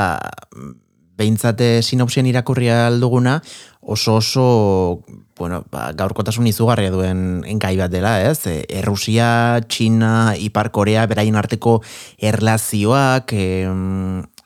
behintzate 1.20 1.84
sinopsien 1.86 2.26
irakurria 2.26 2.88
alduguna, 2.88 3.40
oso 3.82 4.16
oso 4.18 4.46
bueno, 5.40 5.64
ba, 5.72 5.92
gaurkotasun 5.96 6.48
izugarria 6.50 6.92
duen 6.92 7.44
enkai 7.48 7.76
bat 7.80 7.92
dela, 7.94 8.18
ez? 8.28 8.42
E, 8.50 8.66
Errusia, 8.82 9.62
China, 9.72 10.34
Ipar 10.36 10.72
Korea, 10.76 11.06
beraien 11.08 11.38
arteko 11.40 11.80
erlazioak, 12.18 13.34
e, 13.34 13.70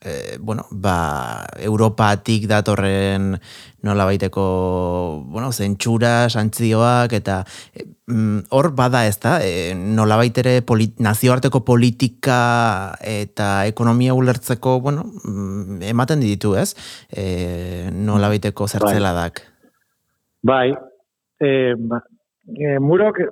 e, 0.04 0.38
bueno, 0.40 0.66
ba, 0.72 1.46
Europatik 1.58 2.48
datorren 2.48 3.38
nola 3.84 4.06
baiteko, 4.06 5.24
bueno, 5.28 5.52
zentsura, 5.52 6.30
santzioak, 6.30 7.14
eta 7.14 7.42
mm, 8.08 8.50
hor 8.56 8.72
bada 8.76 9.06
ez 9.08 9.18
da, 9.24 9.38
e, 9.44 9.74
nola 9.76 10.18
baitere 10.20 10.62
polit, 10.62 11.00
nazioarteko 11.04 11.64
politika 11.66 12.96
eta 13.02 13.66
ekonomia 13.68 14.16
ulertzeko, 14.16 14.80
bueno, 14.84 15.06
mm, 15.24 15.82
ematen 15.92 16.24
ditu, 16.24 16.56
ez? 16.60 16.74
E, 17.12 17.90
nola 17.92 18.32
baiteko 18.32 18.68
zertzeladak. 18.68 19.46
Bai. 20.44 20.72
Bai, 20.74 20.74
e, 21.40 21.72
e, 22.60 22.80
murok, 22.80 23.24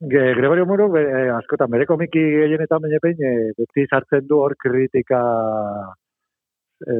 Gregorio 0.00 0.64
Muro, 0.64 0.88
be, 0.88 1.02
e, 1.04 1.28
askotan, 1.28 1.68
bere 1.68 1.84
komiki 1.84 2.20
gehienetan 2.20 2.80
baina 2.80 2.96
e, 3.04 3.32
beti 3.58 3.84
sartzen 3.84 4.24
du 4.26 4.38
hor 4.40 4.54
kritika, 4.56 5.20
e, 6.86 6.96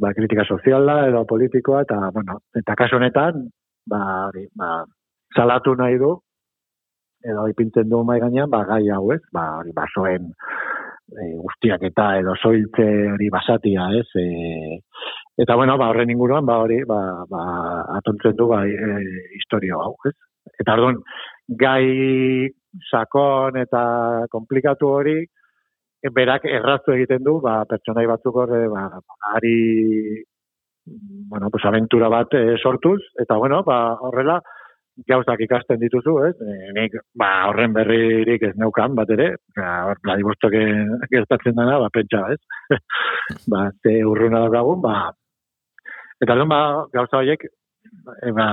ba, 0.00 0.12
kritika 0.16 0.44
soziala 0.44 1.00
edo 1.08 1.24
politikoa, 1.28 1.82
eta, 1.86 1.98
bueno, 2.14 2.40
eta 2.56 2.76
kaso 2.78 2.96
honetan, 2.96 3.46
ba, 3.88 4.30
ba, 4.56 4.72
salatu 5.36 5.74
nahi 5.78 5.98
du, 6.00 6.14
edo 7.24 7.46
ipintzen 7.50 7.88
du 7.90 8.02
mai 8.04 8.20
gainean, 8.22 8.50
ba, 8.50 8.64
gai 8.68 8.84
hau 8.94 9.12
ez, 9.12 9.22
ba, 9.32 9.48
hori, 9.60 9.74
basoen, 9.76 10.32
e, 11.14 11.30
guztiak 11.44 11.86
eta 11.90 12.10
edo 12.22 12.36
soiltze 12.38 12.88
hori 13.14 13.30
basatia, 13.34 13.90
ez, 14.02 14.08
e, 14.18 14.82
Eta 15.38 15.54
bueno, 15.54 15.76
ba 15.78 15.92
horren 15.92 16.10
inguruan 16.10 16.46
ba 16.46 16.58
hori, 16.58 16.80
ba 16.84 17.24
ba 17.30 17.42
atontzen 17.96 18.34
du 18.36 18.48
bai 18.50 18.66
e, 18.74 18.86
historia 19.38 19.76
hau, 19.78 19.92
ez? 20.10 20.14
Eta 20.58 20.74
ordun 20.74 20.98
gai 21.60 22.50
sakon 22.90 23.60
eta 23.60 23.82
komplikatu 24.32 24.90
hori 24.96 25.20
berak 26.14 26.44
erraztu 26.46 26.94
egiten 26.94 27.24
du, 27.26 27.38
ba 27.42 27.64
pertsonai 27.68 28.06
batzuk 28.06 28.36
hor 28.36 28.52
ba 28.72 28.84
ari 29.34 30.24
bueno, 31.28 31.50
pues 31.50 31.64
aventura 31.64 32.08
bat 32.08 32.32
e, 32.34 32.56
sortuz 32.56 33.00
eta 33.20 33.36
bueno, 33.36 33.62
ba 33.62 33.98
horrela 34.00 34.40
gauzak 35.06 35.40
ikasten 35.44 35.78
dituzu, 35.78 36.14
ez? 36.26 36.34
E, 36.40 36.72
nik 36.74 36.96
ba 37.18 37.48
horren 37.50 37.74
berririk 37.74 38.42
ez 38.48 38.54
neukan 38.56 38.96
bat 38.98 39.10
ere, 39.14 39.28
hor 39.58 40.00
Vladivostoke 40.02 40.64
gertatzen 41.12 41.54
dena, 41.54 41.78
ba 41.78 41.90
pentsa, 41.92 42.24
ez? 42.32 42.40
ba 43.52 43.68
ze 43.82 44.02
urruna 44.04 44.46
daukagun, 44.46 44.82
ba 44.82 45.12
Eta 46.18 46.34
orduan 46.34 46.50
ba, 46.50 46.62
gauza 46.90 47.20
horiek, 47.20 47.44
e, 47.46 48.30
ba, 48.34 48.48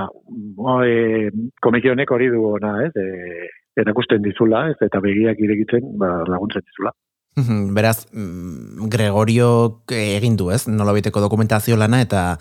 e, 0.86 1.30
komiki 1.62 1.90
honek 1.90 2.12
hori 2.14 2.28
du 2.30 2.44
ona, 2.52 2.76
ez? 2.84 2.92
E, 2.94 3.48
erakusten 3.82 4.22
dizula, 4.22 4.68
ez? 4.70 4.76
Eta 4.86 5.00
begiak 5.02 5.42
iregitzen, 5.42 5.88
ba, 5.98 6.12
laguntzen 6.30 6.62
dizula. 6.62 6.94
Beraz, 7.36 8.06
mm, 8.12 8.88
Gregorio 8.88 9.82
egin 9.92 10.36
du, 10.36 10.50
ez? 10.50 10.66
Nola 10.68 10.94
dokumentazio 10.96 11.76
lana, 11.76 12.00
eta 12.00 12.38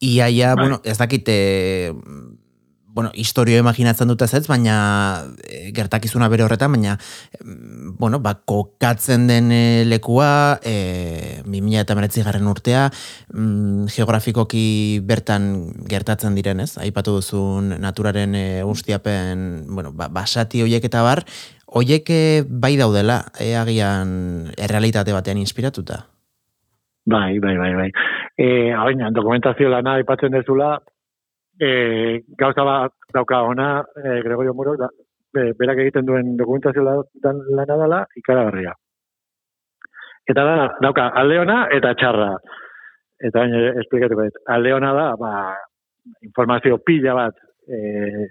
iaia, 0.00 0.54
bai. 0.54 0.64
bueno, 0.64 0.80
ez 0.84 0.98
dakite 0.98 1.92
bueno, 2.96 3.10
historio 3.12 3.58
imaginatzen 3.60 4.08
dute 4.08 4.24
ez, 4.24 4.46
baina 4.48 5.28
e, 5.44 5.68
gertakizuna 5.76 6.30
bere 6.32 6.46
horretan, 6.46 6.72
baina 6.72 6.94
bueno, 8.00 8.20
ba, 8.24 8.38
kokatzen 8.48 9.26
den 9.28 9.50
e, 9.52 9.84
lekua, 9.84 10.62
e, 10.64 11.42
2000 11.44 11.82
eta 11.82 11.94
meretzi 11.98 12.24
garren 12.24 12.48
urtea, 12.48 12.86
mm, 13.34 13.92
geografikoki 13.92 15.02
bertan 15.04 15.74
gertatzen 15.92 16.34
diren 16.40 16.64
ez, 16.64 16.78
aipatu 16.80 17.18
duzun 17.18 17.74
naturaren 17.84 18.32
e, 18.34 18.46
ustiapen, 18.64 19.66
bueno, 19.68 19.92
ba, 19.92 20.08
basati 20.08 20.64
hoiek 20.64 20.88
eta 20.88 21.04
bar, 21.04 21.26
hoiek 21.66 22.10
e, 22.10 22.42
bai 22.46 22.76
daudela, 22.78 23.20
e, 23.40 23.54
agian 23.58 24.52
errealitate 24.56 25.14
batean 25.14 25.40
inspiratuta? 25.42 26.04
Bai, 27.06 27.38
bai, 27.38 27.56
bai, 27.58 27.72
bai. 27.74 27.90
E, 28.36 28.72
Hau 28.74 28.88
dokumentazio 29.14 29.68
lana 29.68 29.94
aipatzen 29.94 30.32
dezula, 30.32 30.78
e, 31.60 32.22
gauza 32.38 32.64
bat 32.64 32.92
dauka 33.14 33.42
ona 33.42 33.84
e, 33.96 34.22
Gregorio 34.22 34.54
Muro, 34.54 34.76
da, 34.76 34.88
berak 35.32 35.78
egiten 35.78 36.06
duen 36.06 36.36
dokumentazio 36.36 36.82
lana 36.82 37.76
dela 37.76 38.04
ikaragarria. 38.16 38.74
Eta 40.26 40.42
da, 40.42 40.56
dauka, 40.82 41.10
aldeona 41.14 41.66
eta 41.70 41.94
txarra. 41.94 42.32
Eta 43.22 43.42
baina, 43.44 43.60
esplikatu 43.80 44.16
bet, 44.18 44.40
aldeona 44.50 44.92
da, 44.92 45.10
ba, 45.16 45.32
informazio 46.22 46.78
pila 46.78 47.14
bat 47.14 47.38
e, 47.68 48.30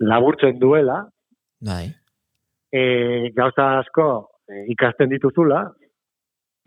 laburtzen 0.00 0.58
duela, 0.60 1.06
Bai. 1.58 1.88
E, 2.72 3.30
gauza 3.36 3.78
asko 3.78 4.08
e, 4.48 4.64
ikasten 4.74 5.08
dituzula, 5.08 5.62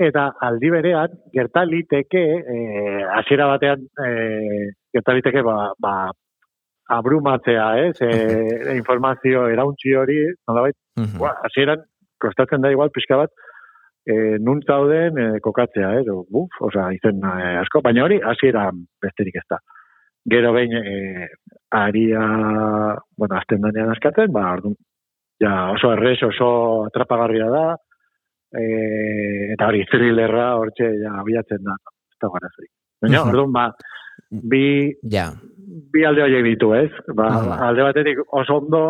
eta 0.01 0.31
aldi 0.47 0.71
berean 0.73 1.13
gerta 1.35 1.63
liteke 1.67 2.23
eh 2.55 3.03
hasiera 3.17 3.47
batean 3.51 3.85
eh 4.05 4.71
gerta 4.93 5.13
liteke 5.13 5.43
ba, 5.45 5.73
ba 5.79 5.93
abrumatzea, 6.97 7.67
ez? 7.85 7.95
Eh 8.01 8.75
informazio 8.81 9.47
erauntzi 9.53 9.95
hori, 9.95 10.19
nolabait, 10.47 10.75
uh 10.97 11.05
-huh. 11.05 11.77
kostatzen 12.19 12.61
da 12.61 12.71
igual 12.71 12.89
pizka 12.89 13.17
bat 13.17 13.31
eh 14.05 14.37
nun 14.39 14.61
zauden 14.67 15.17
e, 15.17 15.39
kokatzea, 15.39 15.93
eh? 15.99 16.03
Buf, 16.31 16.49
osea, 16.59 16.91
izen 16.97 17.21
e, 17.23 17.57
asko, 17.63 17.81
baina 17.81 18.03
hori 18.03 18.19
hasiera 18.21 18.71
besterik 19.01 19.35
ez 19.35 19.47
da. 19.49 19.57
Gero 20.31 20.53
behin 20.53 20.73
eh 20.73 21.27
aria, 21.69 22.23
bueno, 23.17 23.35
azten 23.35 23.61
danean 23.61 23.91
askatzen, 23.91 24.31
ba, 24.31 24.53
orduan, 24.53 24.75
ja, 25.41 25.71
oso 25.73 25.91
errez, 25.95 26.19
oso 26.23 26.49
atrapagarria 26.85 27.47
da, 27.49 27.65
e, 28.53 28.65
eta 29.55 29.67
hori 29.71 29.85
thrillerra 29.91 30.51
hortxe 30.59 30.91
ja 31.01 31.15
abiatzen 31.23 31.63
da, 31.65 31.77
ez 32.13 32.19
da 32.21 32.29
gara 32.35 32.51
Baina, 33.01 33.23
Mhm. 33.23 33.29
orduan, 33.31 33.51
ba, 33.51 33.63
bi, 34.29 34.93
Ja, 35.09 35.31
bi 35.93 36.03
alde 36.05 36.21
horiek 36.21 36.43
ditu, 36.45 36.73
ez? 36.75 36.91
Ba, 37.15 37.29
Mhm. 37.31 37.63
alde 37.67 37.81
batetik 37.87 38.19
oso 38.29 38.57
ondo, 38.61 38.81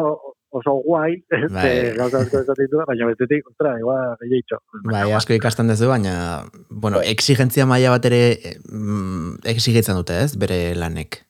oso 0.52 0.72
guai, 0.84 1.14
ez? 1.32 1.50
Bai. 1.54 1.66
Eh, 1.70 1.94
gauza 1.96 2.20
asko 2.20 2.42
ditu, 2.60 2.82
baina 2.86 3.08
bestetik, 3.08 3.48
ostra, 3.48 3.78
igual, 3.80 4.18
gehiagitxo. 4.20 4.58
bai, 4.92 5.12
asko 5.14 5.34
ikasten 5.34 5.68
duzu, 5.72 5.88
baina, 5.88 6.44
bueno, 6.70 7.00
exigentzia 7.02 7.66
maila 7.66 7.92
bat 7.96 8.06
ere 8.06 8.22
eh, 8.34 8.58
mm, 8.70 9.46
exigitzen 9.46 9.96
dute, 9.96 10.20
ez, 10.26 10.36
bere 10.38 10.76
lanek. 10.76 11.24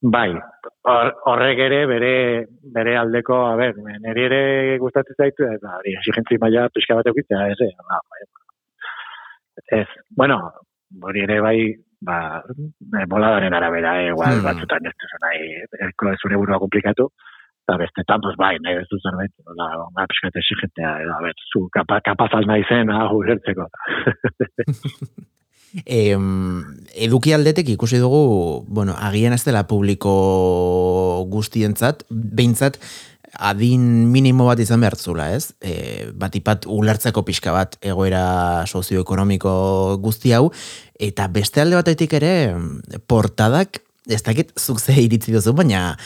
Bai, 0.00 0.30
hor- 0.86 1.14
horrek 1.26 1.58
ere 1.58 1.78
bere 1.90 2.10
bere 2.74 2.92
aldeko, 2.96 3.34
a 3.50 3.56
ber, 3.58 3.74
niri 4.04 4.22
ere 4.28 4.42
gustatzen 4.78 5.16
zaitu 5.18 5.42
eta 5.50 5.72
hori 5.80 5.96
exigentzi 5.98 6.38
maila 6.38 6.68
pixka 6.70 6.94
bat 6.94 7.06
eukitzea, 7.10 7.48
ez, 7.50 7.58
eh? 7.66 7.72
Ba, 7.88 7.98
bai. 8.12 8.22
Ez, 9.80 9.88
bueno, 10.16 10.36
hori 11.02 11.24
ere 11.26 11.40
bai, 11.42 11.56
ba, 12.00 12.18
eh, 12.46 13.06
boladaren 13.10 13.54
arabera, 13.58 13.96
eh, 14.04 14.12
igual, 14.12 14.38
Hmm. 14.38 14.44
batzutan 14.46 14.86
ez 14.86 14.94
duzu 15.02 15.18
nahi, 15.24 15.50
eh, 15.66 16.14
zure 16.22 16.36
burua 16.36 16.58
komplikatu, 16.62 17.08
eta 17.66 17.76
bestetan, 17.82 18.20
pues 18.20 18.36
bai, 18.36 18.56
nahi 18.62 18.78
ez 18.78 18.86
du 18.88 19.00
zerbait, 19.02 19.32
hola, 19.46 19.66
ba, 19.98 20.06
pixka 20.06 20.28
bat 20.30 20.36
exigentea, 20.36 20.94
edo, 21.02 21.12
a 21.18 21.20
ber, 21.26 21.34
zu 21.52 21.68
kapa, 21.72 22.00
kapazal 22.00 22.46
nahi 22.46 22.62
zen, 22.68 22.88
ah, 22.90 23.10
ulertzeko. 23.12 23.66
Em, 25.84 26.64
eduki 26.96 27.34
aldetek 27.36 27.68
ikusi 27.74 28.00
dugu, 28.00 28.64
bueno, 28.68 28.94
agian 28.96 29.36
ez 29.36 29.42
dela 29.44 29.66
publiko 29.68 30.14
guztientzat, 31.28 32.06
behintzat 32.08 32.78
adin 33.38 34.08
minimo 34.10 34.46
bat 34.48 34.60
izan 34.62 34.80
behar 34.80 34.96
zula, 34.96 35.28
ez? 35.36 35.52
E, 35.60 36.08
batipat 36.16 36.66
ulertzeko 36.66 37.22
pixka 37.26 37.52
bat 37.52 37.76
egoera 37.84 38.64
sozioekonomiko 38.66 39.52
guzti 40.02 40.32
hau, 40.32 40.48
eta 40.98 41.28
beste 41.28 41.62
alde 41.62 41.78
batetik 41.78 42.16
ere, 42.18 42.32
portadak, 43.06 43.82
ez 44.08 44.22
dakit 44.24 44.54
zuk 44.58 44.80
ze 44.80 44.96
iritzi 44.96 45.34
duzu, 45.36 45.52
baina 45.52 45.98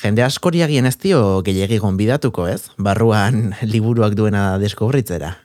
jende 0.00 0.24
askori 0.24 0.62
agien 0.64 0.88
ez 0.88 0.96
dio 0.96 1.42
gehiagi 1.44 1.78
gonbidatuko, 1.82 2.48
ez? 2.48 2.72
Barruan 2.78 3.52
liburuak 3.72 4.16
duena 4.16 4.56
deskubritzera. 4.62 5.36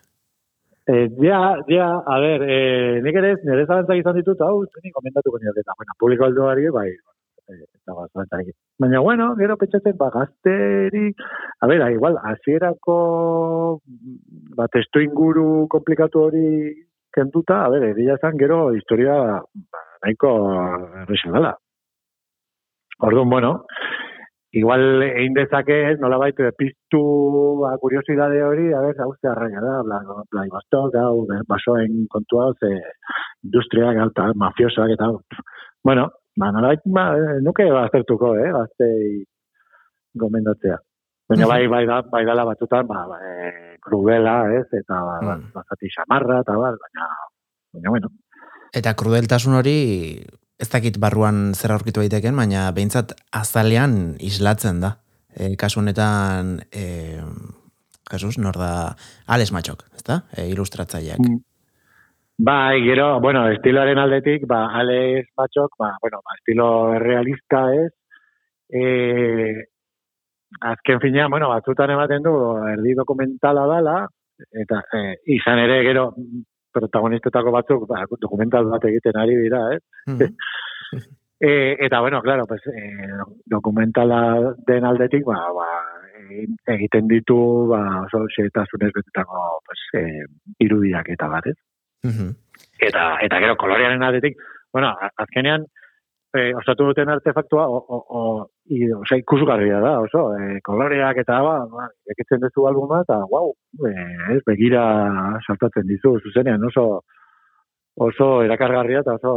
Eh, 0.90 1.10
ja, 1.20 1.58
ja, 1.68 1.88
a 2.06 2.20
ber, 2.24 2.44
eh, 2.48 3.02
nik 3.04 3.18
ere 3.20 3.34
nire 3.44 3.66
zalantzak 3.66 4.00
izan 4.00 4.16
ditut, 4.16 4.40
hau, 4.40 4.62
nik 4.86 4.94
komentatuko 4.96 5.42
nire, 5.42 5.60
eta, 5.60 5.74
bueno, 5.76 5.96
publiko 6.00 6.24
aldoari, 6.30 6.70
bai, 6.72 6.86
eh, 7.52 7.58
eta 7.60 7.96
ba, 7.98 8.06
zalantzarik. 8.14 8.56
Baina, 8.80 9.02
bueno, 9.04 9.28
gero 9.36 9.58
pentsatzen, 9.60 9.98
ba, 10.00 10.08
gazteri, 10.14 11.12
a 11.60 11.68
ber, 11.68 11.84
igual, 11.92 12.16
hasierako 12.32 12.98
ba, 14.56 14.70
testu 14.72 15.04
inguru 15.04 15.68
komplikatu 15.76 16.24
hori 16.30 16.48
kentuta, 17.12 17.66
a 17.66 17.70
ber, 17.74 17.90
egia 17.92 18.16
esan, 18.16 18.40
gero, 18.40 18.62
historia, 18.80 19.20
ba, 19.76 19.84
nahiko 20.06 20.32
dela. 21.36 21.58
Orduan, 23.04 23.30
bueno, 23.30 23.54
igual 24.58 25.04
egin 25.06 25.34
dezake, 25.38 25.78
nola 26.02 26.18
baitu, 26.22 26.48
piztu 26.58 27.02
ba, 27.62 27.76
kuriosidade 27.82 28.42
hori, 28.44 28.68
a 28.74 28.82
ber, 28.82 28.96
hau 29.04 29.12
ze 29.22 29.30
arraia 29.32 29.62
da, 29.64 29.76
bla, 29.88 30.00
bla, 30.32 30.46
ibastok, 30.50 30.96
hau, 31.02 31.26
be- 31.30 31.44
basoen 31.48 32.06
kontua, 32.10 32.50
ze 32.60 32.72
industriak, 33.46 33.98
hau, 34.02 34.10
eta 34.14 34.32
mafiosoak, 34.36 34.94
eta, 34.98 35.12
bueno, 35.84 36.08
ba, 36.38 36.52
nola 36.52 36.74
baitu, 36.74 36.92
ba, 36.98 37.08
eh, 37.18 37.40
nuke 37.46 37.70
baztertuko, 37.72 38.36
eh, 38.42 38.52
gaztei 38.56 39.24
gomendatzea. 40.18 40.78
Baina 41.30 41.48
bai, 41.50 41.68
bai, 41.68 41.84
da, 41.86 42.02
bai 42.08 42.24
dala 42.26 42.46
batzutan, 42.48 42.88
ba, 42.88 43.02
ba, 43.10 43.18
eh, 43.20 43.76
krudela, 43.84 44.38
ez, 44.56 44.66
eta, 44.72 45.02
ba, 45.04 45.18
Mhm. 45.22 45.52
bazati 45.54 45.90
xamarra, 45.96 46.40
eta, 46.46 46.54
ba, 46.56 46.72
baina, 46.84 47.10
baina, 47.74 47.90
bueno, 47.90 48.10
Eta 48.76 48.92
krudeltasun 49.00 49.54
hori 49.56 50.20
ez 50.58 50.70
dakit 50.74 50.98
barruan 51.02 51.54
zer 51.54 51.74
aurkitu 51.76 52.02
daiteken, 52.04 52.36
baina 52.38 52.68
behintzat 52.74 53.14
azalean 53.36 54.16
islatzen 54.24 54.82
da. 54.82 54.98
E, 55.38 55.54
kasu 55.60 55.82
honetan, 55.84 56.58
e, 56.74 57.22
Jesus, 58.10 58.38
nor 58.42 58.58
da, 58.58 58.72
Alex 59.28 59.54
Matxok, 59.54 59.86
ezta? 60.00 60.24
E, 60.34 60.48
ilustratzaileak. 60.50 61.22
Mm. 61.22 61.44
Bai, 62.48 62.82
gero, 62.86 63.20
bueno, 63.22 63.48
estiloaren 63.50 63.98
aldetik, 64.02 64.46
ba, 64.50 64.68
Alex 64.82 65.30
Matxok, 65.38 65.78
ba, 65.80 65.96
bueno, 66.02 66.22
ba, 66.26 66.38
estilo 66.38 66.68
realista 67.02 67.64
ez, 67.74 67.92
e, 68.70 68.84
azken 70.62 71.02
fina, 71.02 71.28
bueno, 71.30 71.50
batzutan 71.54 71.94
ematen 71.94 72.26
du, 72.26 72.34
erdi 72.74 72.94
dokumentala 72.98 73.66
dala, 73.70 73.98
eta 74.64 74.84
e, 74.94 75.02
izan 75.38 75.62
ere, 75.66 75.82
gero, 75.86 76.12
protagonistetako 76.74 77.54
batzuk, 77.56 77.88
ba, 77.90 78.04
dokumental 78.22 78.70
bat 78.72 78.86
egiten 78.90 79.18
ari 79.20 79.38
dira, 79.44 79.62
ez? 79.76 79.84
Mhm. 80.08 80.34
E, 81.40 81.78
eta, 81.86 82.00
bueno, 82.02 82.20
claro, 82.22 82.48
pues, 82.48 82.64
e, 82.66 82.82
dokumentala 83.46 84.56
den 84.66 84.86
aldetik, 84.90 85.24
ba, 85.26 85.38
ba, 85.54 85.68
egiten 86.74 87.08
ditu, 87.08 87.68
ba, 87.70 87.82
oso 88.08 88.24
xetasunez 88.34 88.90
betetako, 88.96 89.44
pues, 89.68 89.84
e, 90.02 90.26
irudiak 90.66 91.10
eta 91.14 91.28
bat, 91.30 91.46
ez? 91.46 91.58
Mhm. 92.04 92.34
eta 92.80 93.18
eta 93.26 93.40
gero 93.42 93.56
kolorearen 93.58 94.04
aldetik, 94.04 94.38
bueno, 94.74 94.92
azkenean 95.18 95.66
e, 96.34 96.54
osatu 96.56 96.86
duten 96.90 97.10
artefaktua 97.10 97.68
o, 97.68 97.78
o, 97.78 97.98
o, 98.10 98.22
i, 98.70 98.88
osea, 98.94 99.20
ikusgarria 99.22 99.80
da, 99.84 99.94
oso, 100.04 100.28
e, 100.36 100.60
koloreak 100.66 101.22
eta 101.24 101.40
ba, 101.46 101.56
ba 101.72 101.88
ekitzen 102.14 102.42
duzu 102.44 102.68
albuma 102.68 103.02
eta 103.06 103.22
wow, 103.32 103.54
e, 103.88 103.94
ez, 104.36 104.42
begira 104.48 104.84
saltatzen 105.46 105.88
dizu, 105.88 106.18
zuzenean 106.24 106.64
oso 106.70 106.88
oso 108.08 108.28
erakargarria 108.46 109.02
eta 109.06 109.18
oso 109.18 109.34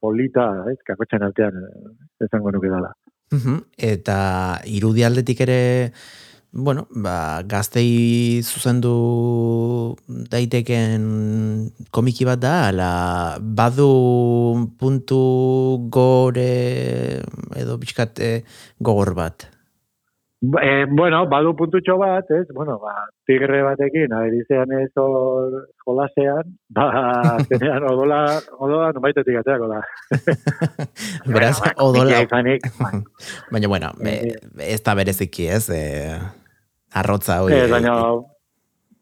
polita, 0.00 0.46
ez, 0.70 0.78
kakotxen 0.86 1.24
artean 1.26 1.58
eh, 1.60 1.92
esango 2.26 2.52
nuke 2.54 2.70
dala. 2.72 2.92
Mhm. 3.34 3.58
Eta 3.92 4.18
irudi 4.70 5.04
aldetik 5.04 5.42
ere, 5.46 5.60
bueno, 6.52 6.86
ba, 6.90 7.42
gaztei 7.42 8.42
zuzendu 8.42 9.96
daiteken 10.06 11.02
komiki 11.90 12.24
bat 12.28 12.40
da, 12.40 12.54
ala 12.70 12.90
badu 13.40 13.90
puntu 14.78 15.20
gore 15.90 17.22
edo 17.56 17.78
pixkat 17.82 18.20
eh, 18.20 18.40
gogor 18.80 19.14
bat. 19.14 19.55
E, 20.42 20.84
bueno, 20.92 21.22
badu 21.32 21.54
puntutxo 21.56 21.96
bat, 21.96 22.28
ez, 22.30 22.44
bueno, 22.52 22.74
ba, 22.78 22.92
tigre 23.26 23.62
batekin, 23.64 24.12
aberizean 24.12 24.68
ez 24.76 24.90
hor 25.00 25.54
jolasean, 25.86 26.50
ba, 26.76 26.84
zenean 27.48 27.86
odola, 27.88 28.18
odola 28.58 28.90
nubaitetik 28.92 29.38
ateako 29.40 29.70
da. 29.72 29.80
Beraz, 31.32 31.56
ba, 31.64 31.72
odola, 31.82 32.20
ba, 32.28 32.90
baina 33.50 33.68
bueno, 33.72 33.90
be, 33.96 34.12
ez 34.60 34.82
da 34.84 34.94
bereziki 34.94 35.48
ez, 35.56 35.70
eh, 35.72 36.20
arrotza 36.92 37.40
hori. 37.42 37.56
ez, 37.64 37.70
baina, 37.72 37.96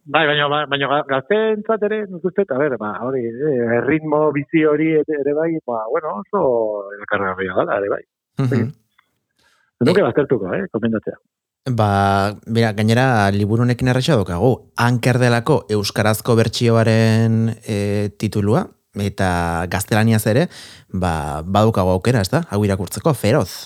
bai, 0.07 0.25
baina, 0.31 0.47
ba- 0.55 0.65
baina 0.71 0.87
ga- 0.95 1.05
gazteentzat 1.17 1.83
ere, 1.91 2.05
nik 2.15 2.25
uste, 2.31 2.47
a 2.47 2.59
ber, 2.63 2.79
ba, 2.79 2.95
hori, 3.03 3.27
eh, 3.27 3.81
ritmo 3.91 4.29
bizi 4.33 4.63
hori 4.71 4.93
ere, 5.03 5.35
bai, 5.35 5.51
ba, 5.67 5.83
bueno, 5.91 6.15
oso 6.23 6.47
erakargarria 6.95 7.59
dala, 7.59 7.83
ere 7.83 7.91
bai. 7.99 8.05
Mhm. 9.85 9.93
Nuke 9.93 10.07
baztertuko, 10.09 10.53
eh, 10.55 10.67
komendatzea. 10.73 11.19
Ba, 11.65 12.37
mira, 12.47 12.75
gainera 12.77 13.31
liburu 13.33 13.65
honekin 13.65 13.89
erresa 13.89 14.19
daukagu. 14.19 14.51
Anker 14.77 15.17
delako 15.17 15.63
euskarazko 15.73 16.37
bertsioaren 16.37 17.55
e, 17.65 18.11
titulua 18.21 18.67
eta 19.01 19.65
gaztelaniaz 19.73 20.27
ere, 20.31 20.45
ba, 20.93 21.41
badukago 21.43 21.97
aukera, 21.97 22.21
ez 22.21 22.31
da? 22.31 22.45
Hau 22.53 22.61
irakurtzeko, 22.67 23.15
feroz. 23.17 23.65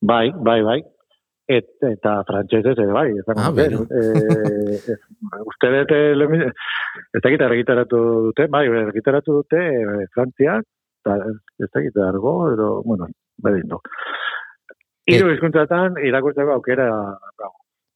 Bai, 0.00 0.30
bai, 0.38 0.60
bai. 0.62 0.78
Et, 1.50 1.66
eta 1.84 2.22
frantsesez 2.24 2.72
ere 2.78 2.92
bai, 2.94 3.10
ez 3.10 3.24
Ah, 3.34 3.50
eh, 3.52 4.78
ez, 4.78 4.96
uste 5.44 5.72
dut, 5.74 5.92
ez 5.92 7.20
dakit 7.26 7.42
argitaratu 7.44 7.98
dute, 8.30 8.46
bai, 8.48 8.64
argitaratu 8.68 9.42
dute 9.42 9.60
eh, 9.60 10.06
Frantziak, 10.14 10.64
eta 11.02 11.18
ez 11.58 11.68
dakit 11.74 11.98
argo, 12.06 12.36
edo, 12.54 12.70
bueno, 12.86 13.10
bai 13.42 13.58
dindu. 13.58 13.82
Hiru 15.10 15.30
hizkuntzatan 15.34 15.98
irakurtzeko 16.06 16.56
aukera 16.56 16.88
dago. 16.88 17.54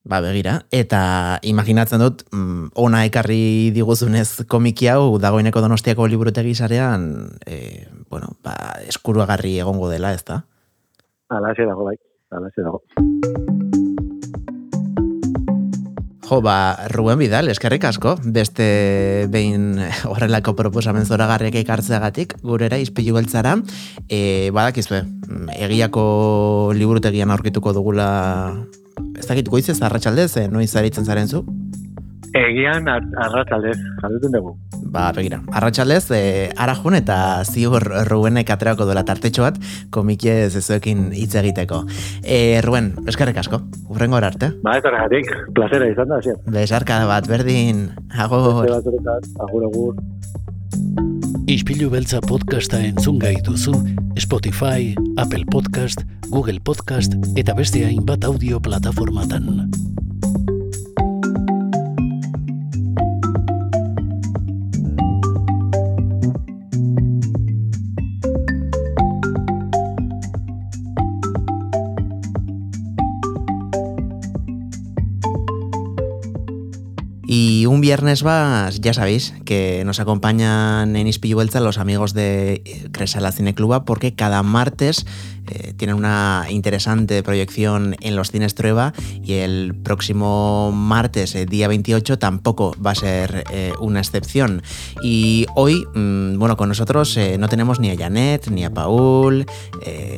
Ba, 0.08 0.22
begira. 0.24 0.54
Eta 0.72 1.00
imaginatzen 1.44 2.00
dut, 2.00 2.24
mm, 2.32 2.70
ona 2.80 3.02
ekarri 3.08 3.70
diguzunez 3.76 4.46
komiki 4.48 4.88
hau, 4.88 5.18
dagoeneko 5.20 5.60
donostiako 5.60 6.08
liburutegi 6.08 6.54
sarean, 6.54 7.28
e, 7.44 7.88
bueno, 8.08 8.32
ba, 8.44 8.56
eskuruagarri 8.88 9.58
egongo 9.60 9.90
dela, 9.92 10.14
ez 10.16 10.24
da? 10.24 10.42
Alaxe 11.28 11.68
dago, 11.68 11.90
bai. 11.90 11.96
Alaxe 12.32 12.64
dago. 12.64 12.84
Jo, 16.28 16.42
ba, 16.44 16.76
Ruben 16.92 17.16
Vidal, 17.18 17.48
eskerrik 17.48 17.84
asko, 17.88 18.16
beste 18.20 19.26
behin 19.32 19.78
horrelako 20.04 20.52
proposamen 20.58 21.06
zoragarriak 21.08 21.54
ekartzeagatik, 21.62 22.34
gurera 22.44 22.76
izpilu 22.82 23.14
beltzara, 23.16 23.54
e, 24.12 24.50
badakizue, 24.52 25.00
egiako 25.56 26.72
liburutegian 26.76 27.32
aurkituko 27.32 27.72
dugula, 27.72 28.08
ez 29.16 29.24
dakit 29.30 29.48
goizez, 29.48 29.78
arratsaldez, 29.80 30.34
e, 30.36 30.48
noiz 30.52 30.68
aritzen 30.76 31.08
zaren 31.08 31.28
zu? 31.32 31.44
Egian 32.36 32.88
ar- 32.92 33.08
arratsaldez, 33.24 33.78
jarduten 34.02 34.36
dugu. 34.36 34.52
Ba, 34.88 35.10
begira, 35.12 35.40
arratsaldez 35.52 36.10
e, 36.16 36.20
arajun 36.56 36.96
eta 36.98 37.44
ziur 37.44 37.84
Rubenek 38.08 38.50
aterako 38.54 38.86
duela 38.88 39.04
tartetxo 39.04 39.44
bat, 39.44 39.58
komikie 39.94 40.48
zezuekin 40.48 41.10
hitz 41.12 41.34
egiteko. 41.40 41.82
E, 42.22 42.60
Ruben, 42.64 42.94
eskerrik 43.10 43.40
asko, 43.42 43.60
urrengo 43.92 44.16
arte. 44.16 44.52
Ba, 44.64 44.78
ez 44.78 44.84
horregatik, 44.84 45.32
plazera 45.56 45.90
izan 45.90 46.14
da, 46.14 46.22
zian. 46.24 46.40
Besarka 46.46 47.02
bat, 47.08 47.28
berdin, 47.28 47.88
agur. 48.16 48.64
Agur, 48.68 49.68
agur. 49.68 49.98
Ispilu 51.48 51.88
beltza 51.88 52.20
podcasta 52.20 52.80
entzun 52.84 53.18
gai 53.22 53.38
duzu, 53.44 53.72
Spotify, 54.20 54.92
Apple 55.16 55.46
Podcast, 55.48 56.04
Google 56.28 56.60
Podcast 56.60 57.16
eta 57.40 57.56
beste 57.56 57.86
hainbat 57.86 58.28
audio 58.28 58.60
plataformatan. 58.60 59.70
Viernes 77.88 78.22
más, 78.22 78.82
ya 78.82 78.92
sabéis, 78.92 79.32
que 79.46 79.82
nos 79.86 79.98
acompañan 79.98 80.94
en 80.94 81.06
Ispillo 81.06 81.38
los 81.42 81.78
amigos 81.78 82.12
de 82.12 82.90
Cresala 82.92 83.32
Cine 83.32 83.54
Cluba 83.54 83.86
porque 83.86 84.14
cada 84.14 84.42
martes 84.42 85.06
eh, 85.50 85.74
tienen 85.76 85.96
una 85.96 86.46
interesante 86.48 87.22
proyección 87.22 87.96
en 88.00 88.16
los 88.16 88.30
cines 88.30 88.54
Trueba 88.54 88.92
y 89.22 89.34
el 89.34 89.74
próximo 89.74 90.72
martes, 90.72 91.34
eh, 91.34 91.46
día 91.46 91.68
28, 91.68 92.18
tampoco 92.18 92.74
va 92.84 92.92
a 92.92 92.94
ser 92.94 93.44
eh, 93.50 93.72
una 93.80 94.00
excepción. 94.00 94.62
Y 95.02 95.46
hoy, 95.54 95.84
mmm, 95.94 96.38
bueno, 96.38 96.56
con 96.56 96.68
nosotros 96.68 97.18
no 97.38 97.48
tenemos 97.48 97.80
ni 97.80 97.90
a 97.90 97.96
Janet, 97.96 98.48
ni 98.48 98.64
a 98.64 98.70
Paul, 98.70 99.46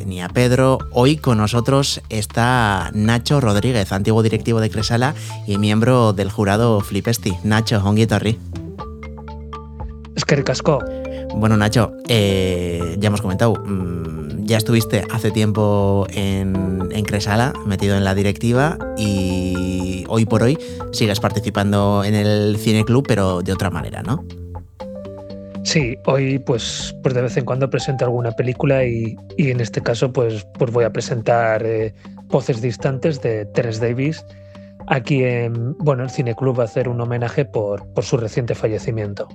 ni 0.06 0.20
a 0.20 0.28
Pedro. 0.28 0.78
Hoy 0.92 1.16
con 1.16 1.38
nosotros 1.38 2.02
está 2.08 2.90
Nacho 2.94 3.40
Rodríguez, 3.40 3.92
antiguo 3.92 4.22
directivo 4.22 4.60
de 4.60 4.70
Cresala 4.70 5.14
y 5.46 5.58
miembro 5.58 6.12
del 6.12 6.30
jurado 6.30 6.80
Flipesti. 6.80 7.34
Nacho, 7.44 7.82
Honguitorri. 7.84 8.38
Es 10.14 10.24
que 10.24 10.36
ricasco. 10.36 10.80
Bueno, 11.34 11.56
Nacho, 11.56 11.92
eh, 12.08 12.96
ya 12.98 13.06
hemos 13.06 13.22
comentado, 13.22 13.54
mmm, 13.54 14.44
ya 14.44 14.58
estuviste 14.58 15.04
hace 15.10 15.30
tiempo 15.30 16.06
en, 16.10 16.90
Cresala, 17.06 17.52
metido 17.66 17.96
en 17.96 18.04
la 18.04 18.14
directiva, 18.14 18.76
y 18.96 20.04
hoy 20.08 20.26
por 20.26 20.42
hoy 20.42 20.58
sigues 20.92 21.18
participando 21.18 22.04
en 22.04 22.14
el 22.14 22.56
Cine 22.58 22.84
Club, 22.84 23.04
pero 23.08 23.42
de 23.42 23.52
otra 23.52 23.70
manera, 23.70 24.02
¿no? 24.02 24.24
Sí, 25.64 25.96
hoy 26.06 26.38
pues, 26.38 26.94
pues 27.02 27.14
de 27.14 27.22
vez 27.22 27.36
en 27.36 27.44
cuando 27.44 27.68
presento 27.70 28.04
alguna 28.04 28.32
película 28.32 28.84
y, 28.84 29.16
y 29.36 29.50
en 29.50 29.60
este 29.60 29.80
caso 29.80 30.12
pues, 30.12 30.46
pues 30.58 30.70
voy 30.72 30.84
a 30.84 30.92
presentar 30.92 31.64
eh, 31.64 31.94
Voces 32.28 32.60
Distantes 32.60 33.20
de 33.22 33.44
Teres 33.46 33.80
Davis. 33.80 34.24
Aquí 34.88 35.22
en 35.22 35.76
bueno, 35.78 36.02
el 36.02 36.10
Cine 36.10 36.34
Club 36.34 36.58
va 36.58 36.62
a 36.64 36.66
hacer 36.66 36.88
un 36.88 37.00
homenaje 37.00 37.44
por, 37.44 37.86
por 37.92 38.04
su 38.04 38.16
reciente 38.16 38.54
fallecimiento. 38.54 39.28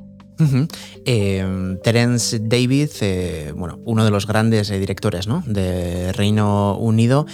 Eh, 1.06 1.78
Terence 1.84 2.40
David, 2.42 2.90
eh, 3.02 3.54
bueno, 3.56 3.80
uno 3.86 4.04
de 4.04 4.12
los 4.12 4.28
grandes 4.28 4.70
eh, 4.70 4.80
directores 4.80 5.28
¿no? 5.28 5.44
de 5.46 6.12
Reino 6.14 6.78
Unido, 6.78 7.26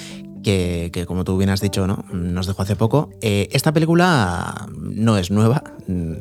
que, 0.43 0.91
como 1.07 1.23
tú 1.23 1.37
bien 1.37 1.49
has 1.49 1.61
dicho, 1.61 1.87
¿no? 1.87 2.05
nos 2.11 2.47
dejó 2.47 2.63
hace 2.63 2.75
poco. 2.75 3.09
Eh, 3.21 3.47
esta 3.51 3.73
película 3.73 4.67
no 4.77 5.17
es 5.17 5.31
nueva, 5.31 5.63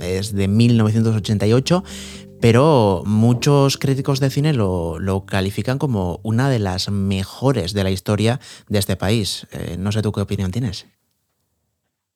es 0.00 0.34
de 0.34 0.48
1988, 0.48 1.84
pero 2.40 3.02
muchos 3.06 3.76
críticos 3.76 4.20
de 4.20 4.30
cine 4.30 4.52
lo, 4.54 5.24
califican 5.26 5.78
como 5.78 6.20
una 6.22 6.48
de 6.48 6.58
las 6.58 6.90
mejores 6.90 7.72
de 7.72 7.84
la 7.84 7.90
historia 7.90 8.40
de 8.68 8.78
este 8.78 8.96
país. 8.96 9.46
No 9.78 9.92
sé 9.92 10.00
tú 10.02 10.12
qué 10.12 10.22
opinión 10.22 10.50
tienes. 10.50 10.86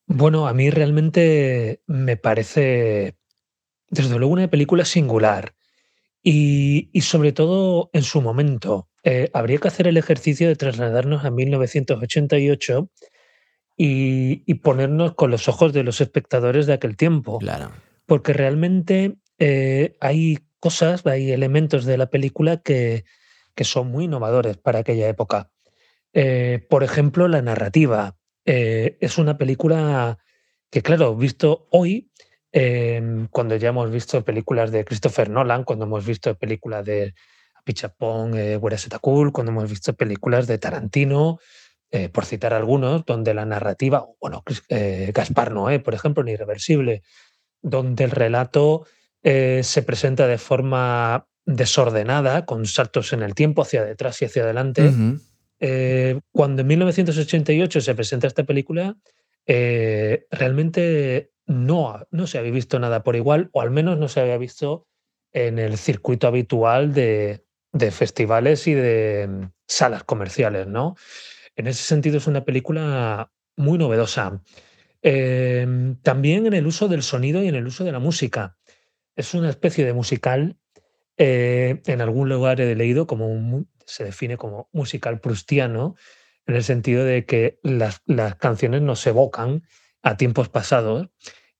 Bueno, 0.07 0.47
a 0.47 0.53
mí 0.53 0.71
realmente 0.71 1.81
me 1.87 2.17
parece 2.17 3.17
desde 3.95 4.19
luego 4.19 4.33
una 4.33 4.49
película 4.49 4.85
singular 4.85 5.55
y, 6.23 6.91
y 6.93 7.01
sobre 7.03 7.33
todo 7.33 7.91
en 7.93 8.03
su 8.03 8.21
momento. 8.21 8.89
Eh, 9.03 9.31
habría 9.35 9.59
que 9.59 9.69
hacer 9.69 9.87
el 9.87 9.97
ejercicio 9.97 10.49
de 10.49 10.57
trasladarnos 10.57 11.25
a 11.25 11.31
1988 11.31 12.91
y, 13.77 14.43
y, 14.47 14.55
ponernos 14.55 15.15
con 15.15 15.31
los 15.31 15.49
ojos 15.49 15.73
de 15.73 15.83
los 15.83 16.01
espectadores 16.01 16.67
de 16.67 16.75
aquel 16.75 16.97
tiempo. 16.97 17.39
Claro. 17.39 17.73
Porque 18.07 18.33
realmente 18.33 19.17
eh, 19.39 19.97
hay 20.01 20.39
cosas, 20.61 21.05
hay 21.07 21.33
elementos 21.33 21.85
de 21.85 21.99
la 21.99 22.07
película 22.07 22.59
que, 22.59 23.05
que 23.55 23.65
son 23.65 23.89
muy 23.89 24.05
innovadores 24.05 24.57
para 24.57 24.81
aquella 24.81 25.09
época. 25.09 25.51
Eh, 26.13 26.65
por 26.71 26.85
ejemplo, 26.85 27.29
la 27.29 27.43
narrativa. 27.43 28.17
Eh, 28.47 28.97
es 29.01 29.19
una 29.19 29.37
película 29.37 30.19
que, 30.71 30.83
claro, 30.83 31.17
visto 31.17 31.67
hoy, 31.71 32.11
eh, 32.57 33.27
cuando 33.33 33.57
ya 33.57 33.71
hemos 33.71 33.91
visto 33.91 34.25
películas 34.25 34.71
de 34.71 34.85
Christopher 34.85 35.29
Nolan, 35.29 35.65
cuando 35.65 35.87
hemos 35.87 36.07
visto 36.07 36.37
películas 36.37 36.85
de 36.85 37.13
Pichapong, 37.65 38.37
eh, 38.37 38.61
Cool, 39.01 39.33
cuando 39.33 39.51
hemos 39.51 39.69
visto 39.69 39.93
películas 39.95 40.47
de 40.47 40.59
Tarantino, 40.59 41.41
eh, 41.91 42.09
por 42.09 42.27
citar 42.27 42.55
algunos, 42.55 43.05
donde 43.05 43.35
la 43.35 43.45
narrativa, 43.45 44.07
bueno, 44.21 44.45
eh, 44.69 45.11
Gaspar 45.13 45.51
Noé, 45.51 45.81
por 45.81 45.95
ejemplo, 45.95 46.23
en 46.23 46.29
Irreversible, 46.29 47.03
donde 47.61 48.05
el 48.05 48.13
relato 48.13 48.87
eh, 49.25 49.63
se 49.65 49.83
presenta 49.83 50.29
de 50.29 50.39
forma 50.39 51.27
desordenada, 51.45 52.47
con 52.47 52.67
saltos 52.67 53.13
en 53.13 53.23
el 53.23 53.35
tiempo, 53.35 53.63
hacia 53.63 53.85
detrás 53.85 54.23
y 54.23 54.27
hacia 54.27 54.45
adelante. 54.45 54.83
Uh 54.89 54.93
-huh. 54.93 56.21
cuando 56.31 56.63
en 56.63 56.69
1988 56.69 57.81
se 57.81 57.95
presenta 57.95 58.29
esta 58.29 58.45
película, 58.45 58.97
eh, 59.47 60.27
realmente 60.31 61.33
no, 61.47 62.07
no 62.11 62.27
se 62.27 62.39
había 62.39 62.53
visto 62.53 62.79
nada 62.79 63.03
por 63.03 63.17
igual, 63.17 63.51
o 63.53 63.61
al 63.61 63.71
menos 63.71 63.99
no 63.99 64.09
se 64.09 64.21
había 64.21 64.39
visto 64.39 64.87
en 65.33 65.59
el 65.59 65.77
circuito 65.79 66.27
habitual 66.27 66.95
de, 66.95 67.45
de 67.73 67.91
festivales 67.91 68.67
y 68.67 68.75
de 68.75 69.27
mm, 69.29 69.43
salas 69.67 70.05
comerciales, 70.05 70.67
¿no? 70.67 70.97
En 71.57 71.67
ese 71.67 71.83
sentido 71.83 72.19
es 72.19 72.27
una 72.27 72.45
película 72.45 73.33
muy 73.57 73.79
novedosa. 73.79 74.43
Eh, 75.03 75.67
también 76.03 76.47
en 76.47 76.55
el 76.55 76.67
uso 76.67 76.89
del 76.89 77.03
sonido 77.03 77.43
y 77.43 77.49
en 77.49 77.55
el 77.55 77.67
uso 77.67 77.85
de 77.85 77.93
la 77.93 77.99
música. 77.99 78.57
Es 79.17 79.35
una 79.35 79.51
especie 79.51 79.85
de 79.85 79.93
musical, 79.93 80.57
eh, 81.17 81.83
en 81.87 82.01
algún 82.01 82.29
lugar 82.29 82.61
he 82.61 82.75
leído 82.75 83.07
como 83.07 83.67
se 83.87 84.05
define 84.05 84.37
como 84.37 84.69
musical 84.73 85.21
prustiano, 85.21 85.95
en 86.47 86.55
el 86.55 86.65
sentido 86.65 87.05
de 87.05 87.25
que 87.25 87.59
las, 87.63 88.03
las 88.07 88.37
canciones 88.37 88.83
nos 88.83 89.07
evocan 89.07 89.63
a 90.03 90.17
tiempos 90.17 90.49
pasados. 90.49 91.09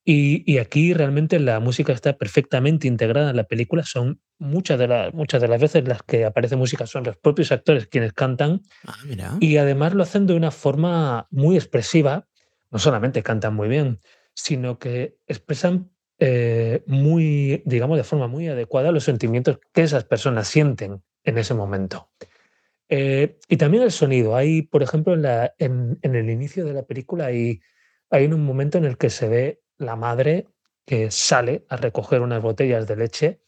Y, 0.07 0.43
y, 0.45 0.59
aquí 0.59 0.93
realmente 0.93 1.41
la 1.41 1.61
música 1.61 1.95
está 1.95 2.19
perfectamente 2.19 2.87
integrada 2.87 3.31
en 3.31 3.37
la 3.37 3.45
película. 3.45 3.85
Son 3.85 4.21
muchas 4.39 4.79
de, 4.79 4.87
las 4.87 5.15
muchas 5.15 5.41
de 5.41 5.49
las 5.49 5.59
veces 5.59 5.89
las 5.89 6.03
que 6.03 6.27
aparece 6.27 6.57
música 6.57 6.87
son 6.87 7.05
los 7.05 7.17
propios 7.17 7.53
actores 7.53 7.87
quienes 7.87 8.13
cantan. 8.13 8.61
Ah, 8.87 8.99
mira. 9.07 9.33
Y 9.41 9.57
además 9.57 9.95
lo 9.95 10.03
hacen 10.03 10.27
de 10.27 10.35
una 10.35 10.51
forma 10.51 11.27
muy 11.31 11.57
expresiva. 11.57 12.29
No 12.71 12.79
solamente 12.79 13.23
cantan 13.23 13.55
muy 13.55 13.69
bien, 13.69 14.01
sino 14.35 14.79
que 14.79 15.17
expresan 15.27 15.91
eh, 16.19 16.83
muy, 16.87 17.63
digamos, 17.65 17.97
de 17.97 18.05
forma 18.05 18.29
muy 18.29 18.49
adecuada 18.49 18.93
los 18.93 19.05
sentimientos 19.05 19.59
que 19.73 19.83
esas 19.83 20.05
personas 20.05 20.49
sienten 20.49 21.03
en 21.25 21.39
ese 21.39 21.55
momento. 21.55 22.11
Eh, 22.89 23.39
y 23.49 23.57
también 23.57 23.83
el 23.83 23.93
sonido. 23.93 24.37
Hay, 24.37 24.63
por 24.63 24.83
ejemplo, 24.83 25.15
en, 25.15 25.23
la, 25.23 25.55
en, 25.59 25.99
el 26.03 26.31
inicio 26.31 26.65
de 26.65 26.75
la 26.75 26.85
película 26.85 27.27
hay, 27.27 27.61
hay 28.11 28.27
un 28.27 28.45
momento 28.45 28.79
en 28.79 28.85
el 28.85 28.99
que 28.99 29.11
se 29.11 29.29
ve 29.29 29.63
la 29.79 29.97
madre 29.97 30.49
que 30.87 31.11
sale 31.11 31.65
a 31.69 31.77
recoger 31.77 32.21
unas 32.21 32.43
botellas 32.43 32.87
de 32.87 32.97
leche, 32.97 33.41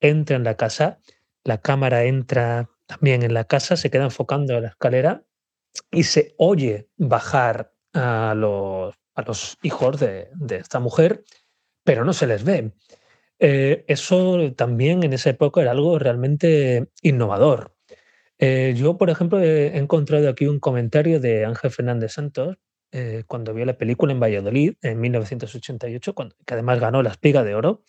entra 0.00 0.36
en 0.36 0.44
la 0.44 0.56
casa, 0.56 1.00
la 1.44 1.60
cámara 1.60 2.04
entra 2.04 2.70
también 2.86 3.22
en 3.22 3.34
la 3.34 3.44
casa, 3.44 3.76
se 3.76 3.90
queda 3.90 4.04
enfocando 4.04 4.56
a 4.56 4.60
la 4.60 4.68
escalera 4.68 5.24
y 5.90 6.04
se 6.04 6.34
oye 6.38 6.88
bajar 6.96 7.72
a 7.94 8.34
los, 8.36 8.94
a 9.14 9.22
los 9.22 9.58
hijos 9.62 9.98
de, 9.98 10.28
de 10.34 10.56
esta 10.56 10.80
mujer, 10.80 11.24
pero 11.84 12.04
no 12.04 12.12
se 12.12 12.26
les 12.26 12.44
ve. 12.44 12.72
Eh, 13.38 13.84
eso 13.88 14.52
también 14.54 15.02
en 15.04 15.12
esa 15.12 15.30
época 15.30 15.60
era 15.62 15.72
algo 15.72 15.98
realmente 15.98 16.90
innovador. 17.02 17.73
Eh, 18.38 18.74
yo, 18.76 18.96
por 18.98 19.10
ejemplo, 19.10 19.40
he 19.40 19.76
encontrado 19.76 20.28
aquí 20.28 20.46
un 20.46 20.58
comentario 20.58 21.20
de 21.20 21.44
Ángel 21.44 21.70
Fernández 21.70 22.12
Santos, 22.12 22.58
eh, 22.92 23.24
cuando 23.26 23.54
vio 23.54 23.64
la 23.64 23.78
película 23.78 24.12
en 24.12 24.20
Valladolid 24.20 24.74
en 24.82 25.00
1988, 25.00 26.14
cuando, 26.14 26.36
que 26.46 26.54
además 26.54 26.80
ganó 26.80 27.02
la 27.02 27.10
Espiga 27.10 27.44
de 27.44 27.54
Oro, 27.54 27.82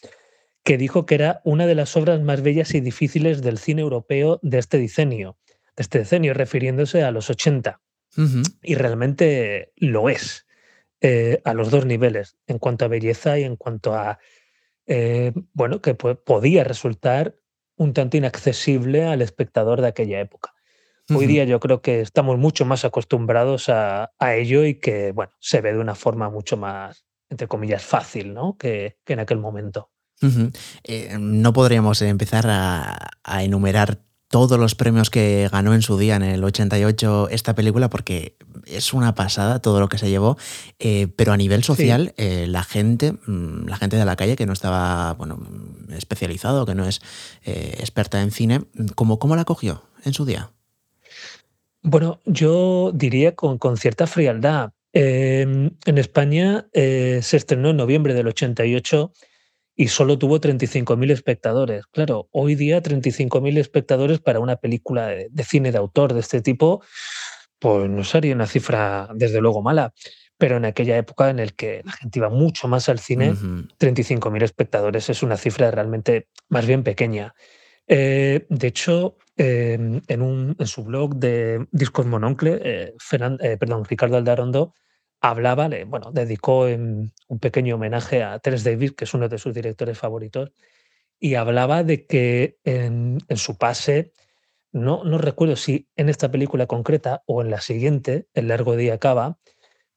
que 0.64 0.78
dijo 0.78 1.06
que 1.06 1.16
era 1.16 1.42
una 1.44 1.68
de 1.68 1.76
las 1.76 1.96
obras 1.96 2.22
más 2.22 2.42
bellas 2.42 2.74
y 2.74 2.82
difíciles 2.82 3.42
del 3.42 3.58
cine 3.58 3.82
europeo 3.82 4.40
de 4.42 4.58
este 4.58 4.80
decenio, 4.80 5.38
de 5.76 5.82
este 5.82 6.00
decenio 6.00 6.34
refiriéndose 6.34 7.04
a 7.04 7.12
los 7.12 7.30
80. 7.30 7.82
Uh 8.18 8.22
-huh. 8.22 8.58
Y 8.64 8.76
realmente 8.76 9.74
lo 9.76 10.10
es, 10.10 10.48
eh, 11.02 11.42
a 11.44 11.54
los 11.54 11.70
dos 11.70 11.86
niveles, 11.86 12.38
en 12.48 12.58
cuanto 12.58 12.86
a 12.86 12.88
belleza 12.88 13.38
y 13.38 13.44
en 13.44 13.58
cuanto 13.58 13.94
a 13.94 14.20
bueno, 15.54 15.82
que 15.82 15.96
podía 15.96 16.64
resultar 16.64 17.36
un 17.78 17.94
tanto 17.94 18.18
inaccesible 18.18 19.06
al 19.06 19.22
espectador 19.22 19.82
de 19.82 19.88
aquella 19.88 20.20
época. 20.20 20.56
Hoy 21.14 21.28
día 21.28 21.44
yo 21.44 21.60
creo 21.60 21.82
que 21.82 22.02
estamos 22.02 22.40
mucho 22.40 22.66
más 22.66 22.84
acostumbrados 22.84 23.70
a, 23.70 24.10
ello 24.20 24.66
y 24.66 24.76
que, 24.80 25.12
bueno, 25.12 25.32
se 25.40 25.62
ve 25.62 25.74
de 25.74 25.80
una 25.80 25.94
forma 25.94 26.30
mucho 26.30 26.58
más, 26.58 27.06
entre 27.30 27.48
comillas, 27.48 27.84
fácil, 27.84 28.34
¿no? 28.34 28.58
Que, 28.58 28.98
en 29.06 29.20
aquel 29.20 29.38
momento. 29.38 29.92
Eh, 30.84 31.16
no 31.20 31.54
podríamos 31.54 32.02
empezar 32.02 32.46
a, 32.50 33.44
enumerar 33.44 34.00
todos 34.30 34.60
los 34.60 34.74
premios 34.74 35.12
que 35.12 35.48
ganó 35.52 35.76
en 35.76 35.84
su 35.84 36.00
día, 36.00 36.16
en 36.16 36.24
el 36.24 36.44
88, 36.44 37.30
esta 37.30 37.54
película, 37.54 37.92
porque 37.92 38.36
es 38.66 38.92
una 38.92 39.14
pasada 39.14 39.60
todo 39.60 39.80
lo 39.80 39.88
que 39.88 40.00
se 40.00 40.10
llevó, 40.10 40.38
eh, 40.80 41.08
pero 41.16 41.34
a 41.34 41.38
nivel 41.38 41.64
social, 41.64 42.16
eh, 42.18 42.48
la 42.48 42.64
gente, 42.64 43.14
mm, 43.28 43.68
la 43.68 43.78
gente 43.78 43.96
de 43.98 44.06
la 44.06 44.16
calle 44.16 44.36
que 44.36 44.48
no 44.48 44.54
estaba 44.54 45.14
bueno, 45.14 45.38
especializado, 45.96 46.66
que 46.66 46.76
no 46.76 46.86
es 46.86 47.02
experta 47.44 48.22
en 48.22 48.32
cine, 48.32 48.62
¿cómo, 48.96 49.20
¿cómo 49.20 49.36
la 49.36 49.46
cogió 49.46 49.84
en 50.04 50.14
su 50.14 50.26
día? 50.26 50.52
Bueno, 51.82 52.20
yo 52.26 52.92
diría 52.94 53.36
con, 53.36 53.58
con 53.58 53.78
cierta 53.78 54.08
frialdad. 54.08 54.72
Em, 54.94 55.72
en 55.86 55.98
España 55.98 56.68
se 56.74 57.38
estrenó 57.38 57.72
en 57.72 57.78
noviembre 57.78 58.14
del 58.14 58.28
88 58.28 59.12
y 59.76 59.90
solo 59.90 60.18
tuvo 60.18 60.40
35.000 60.40 61.12
espectadores. 61.12 61.86
Claro, 61.88 62.30
hoy 62.32 62.56
día 62.56 62.82
35.000 62.82 63.58
espectadores 63.58 64.20
para 64.20 64.40
una 64.40 64.56
película 64.56 65.08
de, 65.08 65.44
cine 65.44 65.72
de 65.72 65.78
autor 65.78 66.14
de 66.14 66.22
este 66.22 66.42
tipo, 66.42 66.82
pues 67.60 67.90
no 67.90 68.04
sería 68.04 68.34
una 68.34 68.48
cifra 68.48 69.10
desde 69.14 69.42
luego 69.42 69.62
mala. 69.62 69.94
Pero 70.38 70.58
en 70.58 70.66
aquella 70.66 70.98
época 70.98 71.30
en 71.30 71.40
el 71.40 71.54
que 71.54 71.82
la 71.86 71.94
gente 71.94 72.20
iba 72.20 72.30
mucho 72.30 72.68
más 72.68 72.90
al 72.90 73.00
cine, 73.00 73.34
35.000 73.34 74.44
espectadores 74.44 75.10
es 75.10 75.24
una 75.24 75.38
cifra 75.38 75.72
realmente 75.72 76.28
más 76.50 76.66
bien 76.66 76.84
pequeña. 76.84 77.34
Eh, 77.88 78.46
de 78.50 78.68
hecho, 78.68 79.18
em, 79.38 80.02
en, 80.08 80.22
un, 80.22 80.56
en, 80.60 80.68
su 80.68 80.84
blog 80.84 81.16
de 81.16 81.68
Discos 81.72 82.06
Mononcle, 82.06 82.60
eh, 82.64 82.94
eh, 83.42 83.58
perdón, 83.58 83.86
Ricardo 83.86 84.18
Aldarondo 84.18 84.74
hablaba, 85.22 85.70
bueno, 85.88 86.12
dedicó 86.12 86.66
un 86.66 87.40
pequeño 87.40 87.76
homenaje 87.76 88.24
a 88.24 88.38
Terence 88.40 88.70
Davis, 88.70 88.94
que 88.94 89.06
es 89.06 89.14
uno 89.14 89.28
de 89.30 89.38
sus 89.38 89.54
directores 89.54 89.98
favoritos, 89.98 90.52
y 91.20 91.36
hablaba 91.36 91.84
de 91.84 92.06
que 92.06 92.58
en, 92.64 93.20
su 93.36 93.58
pase, 93.58 94.12
no, 94.72 95.04
no 95.04 95.18
recuerdo 95.18 95.56
si 95.56 95.88
en 95.96 96.10
esta 96.10 96.30
película 96.30 96.68
concreta 96.68 97.24
o 97.26 97.42
en 97.42 97.50
la 97.50 97.62
siguiente, 97.62 98.28
El 98.34 98.50
largo 98.50 98.76
día 98.76 98.96
acaba, 98.96 99.40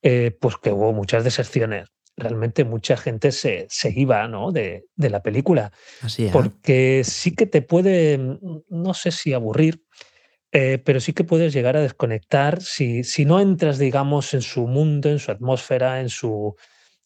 eh, 0.03 0.37
pues 0.41 0.57
que 0.57 0.71
hubo 0.71 0.93
muchas 0.93 1.25
deserciones. 1.25 1.89
Realmente 2.17 2.65
mucha 2.65 2.97
gente 2.97 3.31
se, 3.31 3.67
se 3.71 3.93
iba 3.95 4.27
¿no? 4.27 4.51
de, 4.51 4.87
de, 4.97 5.11
la 5.11 5.23
película. 5.23 5.73
Así 6.03 6.29
Porque 6.33 7.03
sí 7.05 7.35
que 7.35 7.47
te 7.47 7.63
puede, 7.63 8.19
no 8.69 8.95
sé 8.95 9.13
si 9.13 9.33
aburrir, 9.33 9.85
eh, 10.51 10.79
pero 10.83 10.99
sí 11.01 11.13
que 11.13 11.25
puedes 11.25 11.53
llegar 11.53 11.77
a 11.77 11.83
desconectar 11.83 12.63
si, 12.63 13.05
si 13.05 13.27
no 13.27 13.39
entras, 13.39 13.79
digamos, 13.79 14.33
en 14.33 14.41
su 14.41 14.67
mundo, 14.67 15.11
en 15.11 15.19
su 15.19 15.31
atmósfera, 15.31 16.01
en, 16.01 16.09
su, 16.09 16.57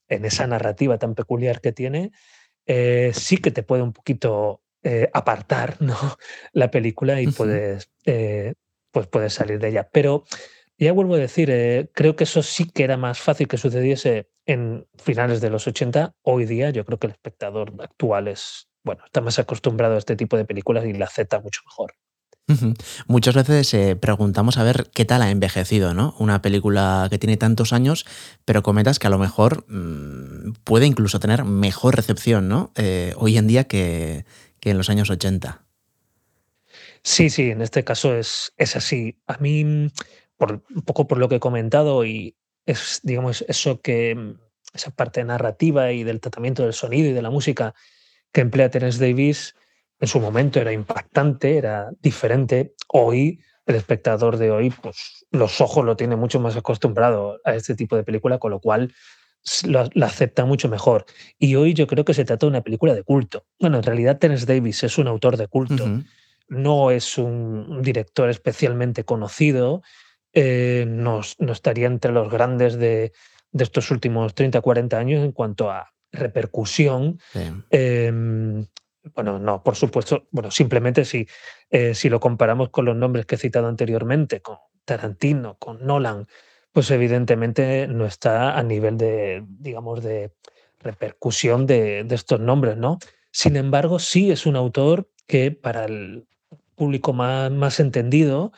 en 0.08 0.24
esa 0.24 0.46
narrativa 0.46 0.98
tan 0.98 1.14
peculiar 1.14 1.60
que 1.60 1.72
tiene, 1.72 2.12
eh, 2.66 3.10
sí 3.14 3.38
que 3.38 3.50
te 3.50 3.64
puede 3.64 3.82
un 3.82 3.92
poquito 3.92 4.62
eh, 4.84 5.10
apartar 5.12 5.76
¿no? 5.80 5.96
la 6.52 6.70
película 6.70 7.20
y 7.20 7.26
puedes, 7.28 7.90
pues 8.92 9.06
puedes 9.08 9.34
salir 9.34 9.58
de 9.58 9.68
ella. 9.68 9.88
Pero 9.92 10.24
ya 10.78 10.92
vuelvo 10.92 11.14
a 11.14 11.18
decir, 11.18 11.90
creo 11.94 12.16
que 12.16 12.24
eso 12.24 12.42
sí 12.42 12.68
que 12.68 12.84
era 12.84 12.96
más 12.96 13.20
fácil 13.20 13.48
que 13.48 13.58
sucediese 13.58 14.28
en 14.46 14.86
finales 14.96 15.40
de 15.40 15.50
los 15.50 15.66
80. 15.66 16.14
Hoy 16.22 16.46
día 16.46 16.70
yo 16.70 16.84
creo 16.84 16.98
que 16.98 17.06
el 17.06 17.12
espectador 17.12 17.72
actual 17.80 18.28
es, 18.28 18.68
bueno, 18.82 19.04
está 19.04 19.20
más 19.20 19.38
acostumbrado 19.38 19.94
a 19.94 19.98
este 19.98 20.16
tipo 20.16 20.36
de 20.36 20.44
películas 20.44 20.84
y 20.84 20.92
la 20.92 21.06
acepta 21.06 21.40
mucho 21.40 21.60
mejor. 21.66 21.94
Muchas 23.06 23.34
veces 23.34 23.72
eh, 23.72 23.96
preguntamos 23.96 24.58
a 24.58 24.64
ver 24.64 24.90
qué 24.92 25.04
tal 25.04 25.22
ha 25.22 25.30
envejecido, 25.30 25.94
¿no? 25.94 26.14
Una 26.18 26.42
película 26.42 27.06
que 27.08 27.18
tiene 27.18 27.36
tantos 27.36 27.72
años, 27.72 28.04
pero 28.44 28.62
comentas 28.62 28.98
que 28.98 29.06
a 29.06 29.10
lo 29.10 29.18
mejor 29.18 29.64
mm, 29.68 30.54
puede 30.64 30.86
incluso 30.86 31.20
tener 31.20 31.44
mejor 31.44 31.96
recepción, 31.96 32.48
¿no? 32.48 32.72
Eh, 32.76 33.14
hoy 33.16 33.38
en 33.38 33.46
día 33.46 33.64
que, 33.64 34.24
en 34.60 34.76
los 34.76 34.90
años 34.90 35.08
80. 35.08 35.64
Sí, 37.04 37.30
sí, 37.30 37.50
en 37.50 37.62
este 37.62 37.84
caso 37.84 38.14
es, 38.14 38.52
es 38.56 38.76
así. 38.76 39.16
A 39.26 39.38
mí, 39.38 39.90
por, 40.42 40.64
un 40.74 40.82
poco 40.82 41.06
por 41.06 41.18
lo 41.18 41.28
que 41.28 41.36
he 41.36 41.40
comentado, 41.40 42.04
y 42.04 42.34
es, 42.66 42.98
digamos, 43.04 43.44
eso 43.46 43.80
que 43.80 44.34
esa 44.74 44.90
parte 44.90 45.22
narrativa 45.22 45.92
y 45.92 46.02
del 46.02 46.18
tratamiento 46.18 46.64
del 46.64 46.72
sonido 46.72 47.10
y 47.10 47.12
de 47.12 47.22
la 47.22 47.30
música 47.30 47.74
que 48.32 48.40
emplea 48.40 48.68
Terence 48.68 48.98
Davis, 48.98 49.54
en 50.00 50.08
su 50.08 50.18
momento 50.18 50.58
era 50.58 50.72
impactante, 50.72 51.58
era 51.58 51.92
diferente. 52.00 52.74
Hoy, 52.88 53.38
el 53.66 53.76
espectador 53.76 54.36
de 54.36 54.50
hoy, 54.50 54.70
pues 54.70 55.26
los 55.30 55.60
ojos 55.60 55.84
lo 55.84 55.94
tiene 55.94 56.16
mucho 56.16 56.40
más 56.40 56.56
acostumbrado 56.56 57.38
a 57.44 57.54
este 57.54 57.76
tipo 57.76 57.94
de 57.94 58.02
película, 58.02 58.38
con 58.38 58.50
lo 58.50 58.58
cual 58.58 58.92
la, 59.62 59.88
acepta 60.04 60.44
mucho 60.44 60.68
mejor. 60.68 61.04
Y 61.38 61.54
hoy 61.54 61.72
yo 61.72 61.86
creo 61.86 62.04
que 62.04 62.14
se 62.14 62.24
trata 62.24 62.46
de 62.46 62.50
una 62.50 62.62
película 62.62 62.96
de 62.96 63.04
culto. 63.04 63.46
Bueno, 63.60 63.76
en 63.76 63.84
realidad 63.84 64.18
Terence 64.18 64.44
Davis 64.44 64.82
es 64.82 64.98
un 64.98 65.06
autor 65.06 65.36
de 65.36 65.46
culto, 65.46 65.84
no 66.48 66.90
es 66.90 67.16
un 67.16 67.80
director 67.80 68.28
especialmente 68.28 69.04
conocido, 69.04 69.82
eh, 70.32 70.84
no, 70.88 71.20
estaría 71.20 71.86
entre 71.86 72.12
los 72.12 72.30
grandes 72.30 72.76
de, 72.78 73.12
estos 73.52 73.90
últimos 73.90 74.34
30, 74.34 74.60
40 74.60 74.98
años 74.98 75.24
en 75.24 75.32
cuanto 75.32 75.70
a 75.70 75.92
repercusión. 76.10 77.18
Em, 77.70 78.66
bueno, 79.14 79.38
no, 79.38 79.62
por 79.62 79.76
supuesto, 79.76 80.28
bueno, 80.30 80.50
simplemente 80.50 81.04
si, 81.04 81.26
eh, 81.70 81.94
si 81.94 82.08
lo 82.08 82.20
comparamos 82.20 82.70
con 82.70 82.84
los 82.84 82.96
nombres 82.96 83.26
que 83.26 83.34
he 83.34 83.38
citado 83.38 83.68
anteriormente, 83.68 84.40
con 84.40 84.58
Tarantino, 84.84 85.56
con 85.58 85.84
Nolan, 85.84 86.26
pues 86.72 86.90
evidentemente 86.90 87.86
no 87.86 88.06
está 88.06 88.58
a 88.58 88.62
nivel 88.62 88.96
de, 88.96 89.44
digamos, 89.46 90.02
de 90.02 90.32
repercusión 90.80 91.66
de, 91.66 92.06
estos 92.10 92.40
nombres, 92.40 92.76
¿no? 92.76 92.98
Sin 93.30 93.56
embargo, 93.56 93.98
sí 93.98 94.30
es 94.30 94.46
un 94.46 94.56
autor 94.56 95.10
que 95.26 95.50
para 95.50 95.84
el 95.84 96.26
público 96.74 97.12
más, 97.12 97.50
más 97.50 97.80
entendido 97.80 98.52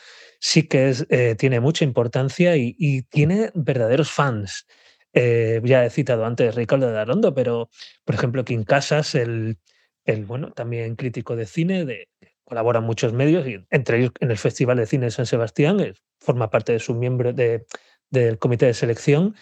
sí 0.44 0.68
que 0.68 0.90
es, 0.90 1.07
eh, 1.09 1.37
tiene 1.37 1.59
mucha 1.61 1.85
importancia 1.87 2.54
y, 2.57 3.02
tiene 3.09 3.50
verdaderos 3.54 4.11
fans. 4.11 4.66
Eh, 5.14 5.62
ya 5.64 5.87
he 5.87 5.90
citado 5.90 6.26
antes 6.26 6.54
Ricardo 6.54 6.90
de 6.92 6.98
Arondo, 6.98 7.33
pero 7.35 7.70
por 8.04 8.14
ejemplo, 8.14 8.44
King 8.44 8.64
Casas, 8.64 9.14
el, 9.14 9.59
el 10.04 10.26
bueno, 10.26 10.52
también 10.52 10.96
crítico 10.96 11.35
de 11.35 11.46
cine, 11.46 11.87
de, 11.87 12.09
colabora 12.44 12.80
en 12.80 12.85
muchos 12.85 13.14
medios, 13.14 13.46
y 13.48 13.64
entre 13.70 14.00
ellos 14.00 14.12
en 14.20 14.30
el 14.30 14.37
Festival 14.37 14.76
de 14.76 14.87
Cine 14.87 15.07
de 15.07 15.12
San 15.12 15.24
Sebastián, 15.24 15.78
forma 16.20 16.50
parte 16.50 16.72
de 16.72 16.78
su 16.78 16.94
miembro 16.94 17.33
de, 17.33 17.64
del 18.11 18.38
comité 18.38 18.66
de 18.66 18.74
selección, 18.74 19.35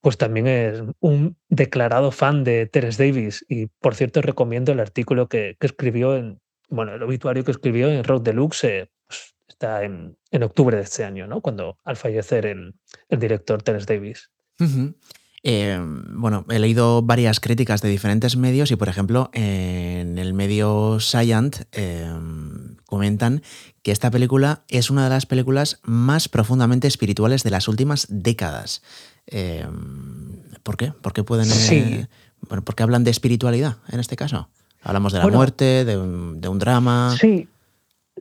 pues 0.00 0.18
también 0.18 0.48
es 0.48 0.82
un 0.98 1.36
declarado 1.48 2.10
fan 2.10 2.42
de 2.42 2.66
Teres 2.66 2.98
Davis. 2.98 3.44
Y 3.48 3.66
por 3.80 3.94
cierto, 3.94 4.22
recomiendo 4.22 4.72
el 4.72 4.80
artículo 4.80 5.28
que, 5.28 5.56
escribió 5.60 6.16
en, 6.16 6.40
bueno, 6.68 6.94
el 6.96 7.02
obituario 7.04 7.44
que 7.44 7.52
escribió 7.52 7.90
en 7.90 8.02
Rock 8.02 8.24
Deluxe, 8.24 8.64
eh, 8.64 8.90
pues 9.06 9.37
está 9.48 9.84
en, 9.84 10.16
en, 10.30 10.42
octubre 10.42 10.76
de 10.76 10.82
este 10.82 11.04
año, 11.04 11.26
¿no? 11.26 11.40
Cuando 11.40 11.78
al 11.84 11.96
fallecer 11.96 12.46
el, 12.46 12.74
el 13.08 13.18
director 13.18 13.62
Teres 13.62 13.86
Davis. 13.86 14.30
Eh, 15.44 15.78
bueno, 15.80 16.44
he 16.50 16.58
leído 16.58 17.02
varias 17.02 17.40
críticas 17.40 17.80
de 17.80 17.88
diferentes 17.88 18.36
medios 18.36 18.70
y, 18.70 18.76
por 18.76 18.88
ejemplo, 18.88 19.30
en 19.32 20.18
el 20.18 20.34
medio 20.34 20.98
Science 21.00 21.66
eh, 21.72 22.10
comentan 22.86 23.42
que 23.82 23.92
esta 23.92 24.10
película 24.10 24.64
es 24.68 24.90
una 24.90 25.04
de 25.04 25.10
las 25.10 25.26
películas 25.26 25.80
más 25.84 26.28
profundamente 26.28 26.88
espirituales 26.88 27.44
de 27.44 27.50
las 27.50 27.68
últimas 27.68 28.06
décadas. 28.10 28.82
Eh, 29.26 29.66
¿Por 30.62 30.76
qué? 30.76 30.92
¿Por 30.92 31.12
qué 31.12 31.22
pueden... 31.22 31.48
bueno, 32.48 32.64
¿Por 32.64 32.74
qué 32.74 32.82
hablan 32.82 33.04
de 33.04 33.10
espiritualidad 33.10 33.76
en 33.88 34.00
este 34.00 34.16
caso? 34.16 34.48
Hablamos 34.82 35.12
de 35.12 35.18
la 35.18 35.28
muerte, 35.28 35.84
de 35.84 35.96
un, 35.96 36.58
drama. 36.58 37.16
Sí, 37.20 37.48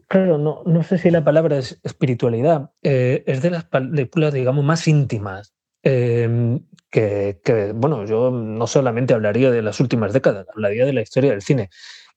Claro, 0.07 0.37
no, 0.37 0.63
no 0.65 0.83
sé 0.83 0.97
si 0.97 1.09
la 1.09 1.23
palabra 1.23 1.57
es 1.57 1.79
espiritualidad. 1.83 2.71
es 2.81 3.41
de 3.41 3.49
las 3.49 3.65
películas, 3.65 4.33
digamos, 4.33 4.63
más 4.63 4.87
íntimas 4.87 5.53
que, 6.89 7.73
bueno, 7.75 8.05
yo 8.05 8.31
no 8.31 8.67
solamente 8.67 9.13
hablaría 9.13 9.51
de 9.51 9.61
las 9.61 9.79
últimas 9.79 10.13
décadas, 10.13 10.47
hablaría 10.53 10.85
de 10.85 10.93
la 10.93 11.01
historia 11.01 11.31
del 11.31 11.41
cine. 11.41 11.69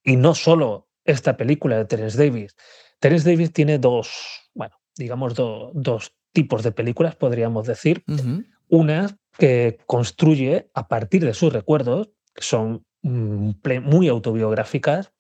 Y 0.02 0.16
no 0.16 0.34
solo 0.34 0.88
esta 1.04 1.36
película 1.36 1.76
de 1.76 1.84
Terence 1.84 2.18
Davis. 2.18 2.56
Terence 2.98 3.28
Davis 3.28 3.52
tiene 3.52 3.78
dos, 3.78 4.50
bueno, 4.54 4.76
digamos, 4.96 5.34
dos 5.34 6.14
tipos 6.32 6.62
de 6.62 6.72
películas, 6.72 7.16
podríamos 7.16 7.66
decir. 7.66 8.04
Una 8.68 9.16
que 9.36 9.78
construye 9.86 10.70
a 10.74 10.86
partir 10.86 11.24
de 11.24 11.34
sus 11.34 11.52
recuerdos, 11.52 12.10
que 12.34 12.42
son 12.42 12.84
mm, 13.02 13.50
muy 13.82 14.08
autobiográficas. 14.08 15.12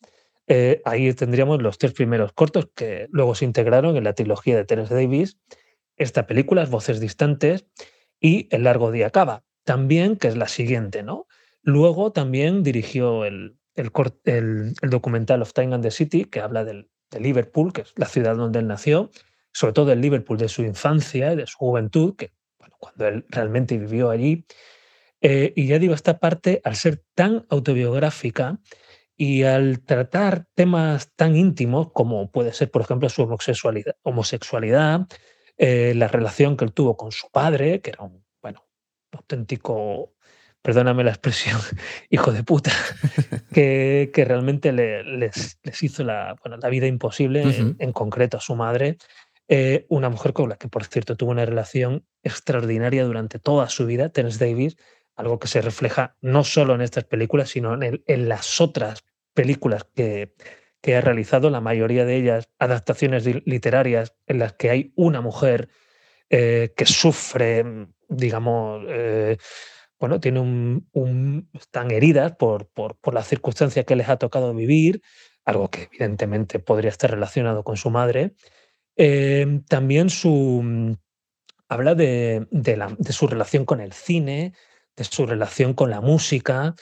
Eh, 0.52 0.82
ahí 0.84 1.14
tendríamos 1.14 1.62
los 1.62 1.78
tres 1.78 1.92
primeros 1.92 2.32
cortos 2.32 2.68
que 2.74 3.06
luego 3.12 3.36
se 3.36 3.44
integraron 3.44 3.96
en 3.96 4.02
la 4.02 4.14
trilogía 4.14 4.56
de 4.56 4.64
Terence 4.64 4.92
Davis. 4.92 5.38
Esta 5.96 6.26
película, 6.26 6.64
Voces 6.64 6.98
Distantes, 6.98 7.66
y 8.18 8.48
El 8.50 8.64
largo 8.64 8.90
día 8.90 9.06
acaba, 9.06 9.44
también, 9.62 10.16
que 10.16 10.26
es 10.26 10.36
la 10.36 10.48
siguiente, 10.48 11.04
¿no? 11.04 11.28
Luego 11.62 12.10
también 12.10 12.64
dirigió 12.64 13.24
el, 13.24 13.58
el, 13.76 13.92
el, 14.24 14.90
documental 14.90 15.40
Of 15.40 15.52
Time 15.52 15.72
and 15.72 15.84
the 15.84 15.92
City, 15.92 16.24
que 16.24 16.40
habla 16.40 16.64
del, 16.64 16.90
de 17.12 17.20
Liverpool, 17.20 17.72
que 17.72 17.82
es 17.82 17.92
la 17.94 18.06
ciudad 18.06 18.34
donde 18.34 18.58
él 18.58 18.66
nació, 18.66 19.12
sobre 19.52 19.72
todo 19.72 19.86
del 19.86 20.00
Liverpool 20.00 20.36
de 20.36 20.48
su 20.48 20.62
infancia 20.62 21.36
de 21.36 21.46
su 21.46 21.58
juventud, 21.58 22.16
que 22.16 22.32
cuando 22.80 23.06
él 23.06 23.24
realmente 23.28 23.78
vivió 23.78 24.10
allí. 24.10 24.46
Eh, 25.20 25.52
y 25.54 25.68
ya 25.68 25.78
digo, 25.78 25.94
esta 25.94 26.18
parte, 26.18 26.60
al 26.64 26.74
ser 26.74 27.04
tan 27.14 27.46
autobiográfica 27.50 28.58
y 29.22 29.42
al 29.42 29.80
tratar 29.80 30.46
temas 30.54 31.12
tan 31.14 31.36
íntimos 31.36 31.92
como 31.92 32.30
puede 32.30 32.54
ser, 32.54 32.70
por 32.70 32.80
ejemplo, 32.80 33.06
su 33.10 33.20
homosexualidad, 33.20 33.94
homosexualidad 34.00 35.08
eh, 35.58 35.92
la 35.94 36.08
relación 36.08 36.56
que 36.56 36.64
él 36.64 36.72
tuvo 36.72 36.96
con 36.96 37.12
su 37.12 37.28
padre, 37.30 37.82
que 37.82 37.90
era 37.90 38.04
un, 38.04 38.24
bueno, 38.40 38.66
auténtico, 39.12 40.14
perdóname 40.62 41.04
la 41.04 41.10
expresión, 41.10 41.60
hijo 42.08 42.32
de 42.32 42.44
puta, 42.44 42.72
que, 43.52 44.10
que 44.14 44.24
realmente 44.24 44.72
les, 44.72 45.58
les, 45.62 45.82
hizo 45.82 46.02
la, 46.02 46.34
bueno, 46.42 46.56
la 46.56 46.70
vida 46.70 46.86
imposible, 46.86 47.42
en, 47.78 47.92
concreto 47.92 48.38
a 48.38 48.40
su 48.40 48.56
madre. 48.56 48.96
Eh, 49.48 49.84
una 49.90 50.08
mujer 50.08 50.32
con 50.32 50.48
la 50.48 50.56
que, 50.56 50.68
por 50.68 50.86
cierto, 50.86 51.18
tuvo 51.18 51.32
una 51.32 51.44
relación 51.44 52.06
extraordinaria 52.22 53.04
durante 53.04 53.38
toda 53.38 53.68
su 53.68 53.84
vida, 53.84 54.08
Terence 54.08 54.42
Davis, 54.42 54.78
algo 55.14 55.38
que 55.38 55.48
se 55.48 55.60
refleja 55.60 56.16
no 56.22 56.42
solo 56.42 56.74
en 56.74 56.80
estas 56.80 57.04
películas, 57.04 57.50
sino 57.50 57.74
en, 57.74 58.02
en 58.06 58.28
las 58.30 58.62
otras 58.62 59.04
películas 59.40 59.86
que, 59.94 60.34
ha 60.94 61.00
realizado, 61.00 61.48
la 61.48 61.62
mayoría 61.62 62.04
de 62.04 62.16
ellas 62.16 62.50
adaptaciones 62.58 63.24
literarias 63.46 64.14
en 64.26 64.38
las 64.38 64.52
que 64.52 64.68
hay 64.68 64.92
una 64.96 65.22
mujer 65.22 65.70
eh, 66.28 66.74
que 66.76 66.84
sufre, 66.84 67.64
digamos, 68.06 68.84
eh, 68.86 69.38
bueno, 69.98 70.20
tiene 70.20 70.40
un, 70.40 71.48
están 71.54 71.90
heridas 71.90 72.36
por, 72.36 72.68
por, 72.68 72.96
por 72.96 73.14
las 73.14 73.28
circunstancias 73.28 73.86
que 73.86 73.96
les 73.96 74.10
ha 74.10 74.18
tocado 74.18 74.52
vivir, 74.54 75.00
algo 75.46 75.70
que 75.70 75.84
evidentemente 75.84 76.58
podría 76.58 76.90
estar 76.90 77.10
relacionado 77.10 77.64
con 77.64 77.78
su 77.78 77.88
madre. 77.88 78.34
Eh, 78.96 79.62
también 79.68 80.10
su, 80.10 80.98
habla 81.66 81.94
de, 81.94 82.46
de, 82.50 83.12
su 83.12 83.26
relación 83.26 83.64
con 83.64 83.80
el 83.80 83.94
cine, 83.94 84.52
de 84.96 85.04
su 85.04 85.24
relación 85.24 85.72
con 85.72 85.88
la 85.88 86.02
música, 86.02 86.74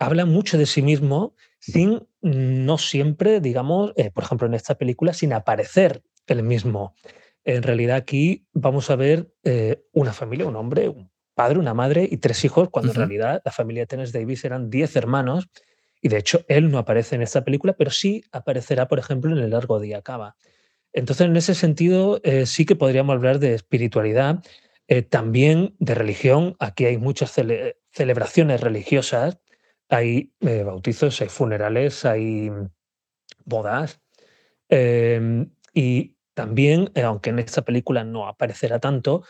habla 0.00 0.26
mucho 0.26 0.58
de 0.58 0.66
sí 0.66 0.82
mismo 0.82 1.34
sin 1.62 2.08
no 2.22 2.76
siempre, 2.76 3.40
digamos, 3.40 3.92
eh, 3.96 4.10
por 4.10 4.24
ejemplo, 4.24 4.48
en 4.48 4.54
esta 4.54 4.74
película, 4.74 5.12
sin 5.12 5.32
aparecer 5.32 6.02
el 6.26 6.42
mismo. 6.42 6.96
En 7.44 7.62
realidad 7.62 7.96
aquí 7.96 8.48
vamos 8.52 8.90
a 8.90 8.96
ver 8.96 9.32
eh, 9.44 9.84
una 9.92 10.12
familia, 10.12 10.46
un 10.46 10.56
hombre, 10.56 10.88
un 10.88 11.08
padre, 11.34 11.60
una 11.60 11.72
madre 11.72 12.08
y 12.10 12.16
tres 12.16 12.44
hijos, 12.44 12.68
cuando 12.68 12.90
en 12.90 12.96
realidad 12.98 13.42
la 13.44 13.52
familia 13.52 13.82
de 13.82 13.86
Tennessee 13.86 14.18
Davis 14.18 14.44
eran 14.44 14.70
diez 14.70 14.96
hermanos 14.96 15.48
y 16.00 16.08
de 16.08 16.18
hecho 16.18 16.44
él 16.48 16.68
no 16.68 16.78
aparece 16.78 17.14
en 17.14 17.22
esta 17.22 17.44
película, 17.44 17.74
pero 17.74 17.92
sí 17.92 18.24
aparecerá, 18.32 18.88
por 18.88 18.98
ejemplo, 18.98 19.30
en 19.30 19.38
El 19.38 19.50
largo 19.50 19.78
día 19.78 20.02
Cava. 20.02 20.34
Entonces, 20.92 21.28
en 21.28 21.36
ese 21.36 21.54
sentido, 21.54 22.20
eh, 22.24 22.44
sí 22.44 22.66
que 22.66 22.74
podríamos 22.74 23.14
hablar 23.14 23.38
de 23.38 23.54
espiritualidad, 23.54 24.42
también 25.08 25.74
de 25.78 25.94
religión. 25.94 26.54
Aquí 26.58 26.84
hay 26.84 26.98
muchas 26.98 27.32
celebraciones 27.92 28.60
religiosas 28.60 29.38
hay 29.92 30.32
eh, 30.40 30.62
bautizos, 30.62 31.20
hay 31.20 31.28
funerales, 31.28 32.06
hay 32.06 32.50
bodas. 33.44 34.00
Em, 34.70 35.50
y 35.74 36.16
también, 36.32 36.90
eh, 36.94 37.02
aunque 37.02 37.28
en 37.28 37.38
esta 37.38 37.62
película 37.62 38.02
no 38.02 38.26
aparecerá 38.26 38.78
tanto, 38.80 39.22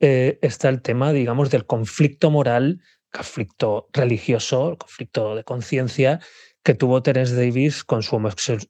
eh, 0.00 0.38
está 0.40 0.70
el 0.70 0.80
tema, 0.80 1.12
digamos, 1.12 1.50
del 1.50 1.66
conflicto 1.66 2.30
moral, 2.30 2.80
conflicto 3.12 3.88
religioso, 3.92 4.78
conflicto 4.78 5.36
de 5.36 5.44
conciencia 5.44 6.20
que 6.62 6.74
tuvo 6.74 7.02
Terence 7.02 7.36
Davis 7.36 7.84
con 7.84 8.02
su 8.02 8.16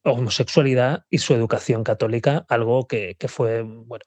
homosexualidad 0.02 1.04
y 1.11 1.18
su 1.18 1.32
educación 1.32 1.85
católica, 1.85 2.44
algo 2.48 2.88
que, 2.88 3.16
fue, 3.28 3.62
bueno, 3.62 4.04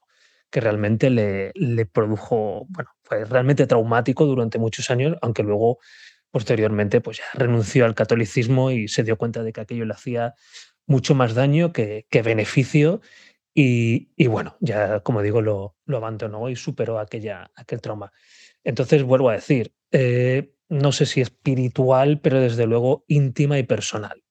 que 0.50 0.60
realmente 0.60 1.08
le, 1.08 1.52
le, 1.54 1.86
produjo, 1.86 2.66
bueno, 2.68 2.90
fue 3.02 3.24
realmente 3.24 3.66
traumático 3.66 4.26
durante 4.26 4.58
muchos 4.58 4.90
años, 4.90 5.16
aunque 5.22 5.42
luego 5.42 5.78
Posteriormente, 6.30 7.00
pues 7.00 7.18
ya 7.18 7.24
renunció 7.34 7.84
al 7.84 7.94
catolicismo 7.94 8.70
y 8.70 8.88
se 8.88 9.02
dio 9.02 9.16
cuenta 9.16 9.42
de 9.42 9.52
que 9.52 9.60
aquello 9.60 9.84
le 9.84 9.94
hacía 9.94 10.34
mucho 10.86 11.14
más 11.14 11.34
daño 11.34 11.72
que, 11.72 12.06
beneficio. 12.24 13.00
Y, 13.54 14.08
bueno, 14.26 14.56
ya 14.60 15.00
como 15.00 15.22
digo, 15.22 15.42
lo, 15.42 15.76
abandonó 15.88 16.48
y 16.48 16.56
superó 16.56 16.98
aquella, 16.98 17.50
aquel 17.56 17.80
trauma. 17.80 18.12
Entonces, 18.64 19.02
vuelvo 19.02 19.30
a 19.30 19.34
decir, 19.34 19.74
eh, 19.90 20.54
no 20.68 20.92
sé 20.92 21.06
si 21.06 21.20
espiritual, 21.20 22.20
pero 22.20 22.40
desde 22.40 22.66
luego 22.66 23.04
íntima 23.08 23.58
y 23.58 23.64
personal. 23.64 24.22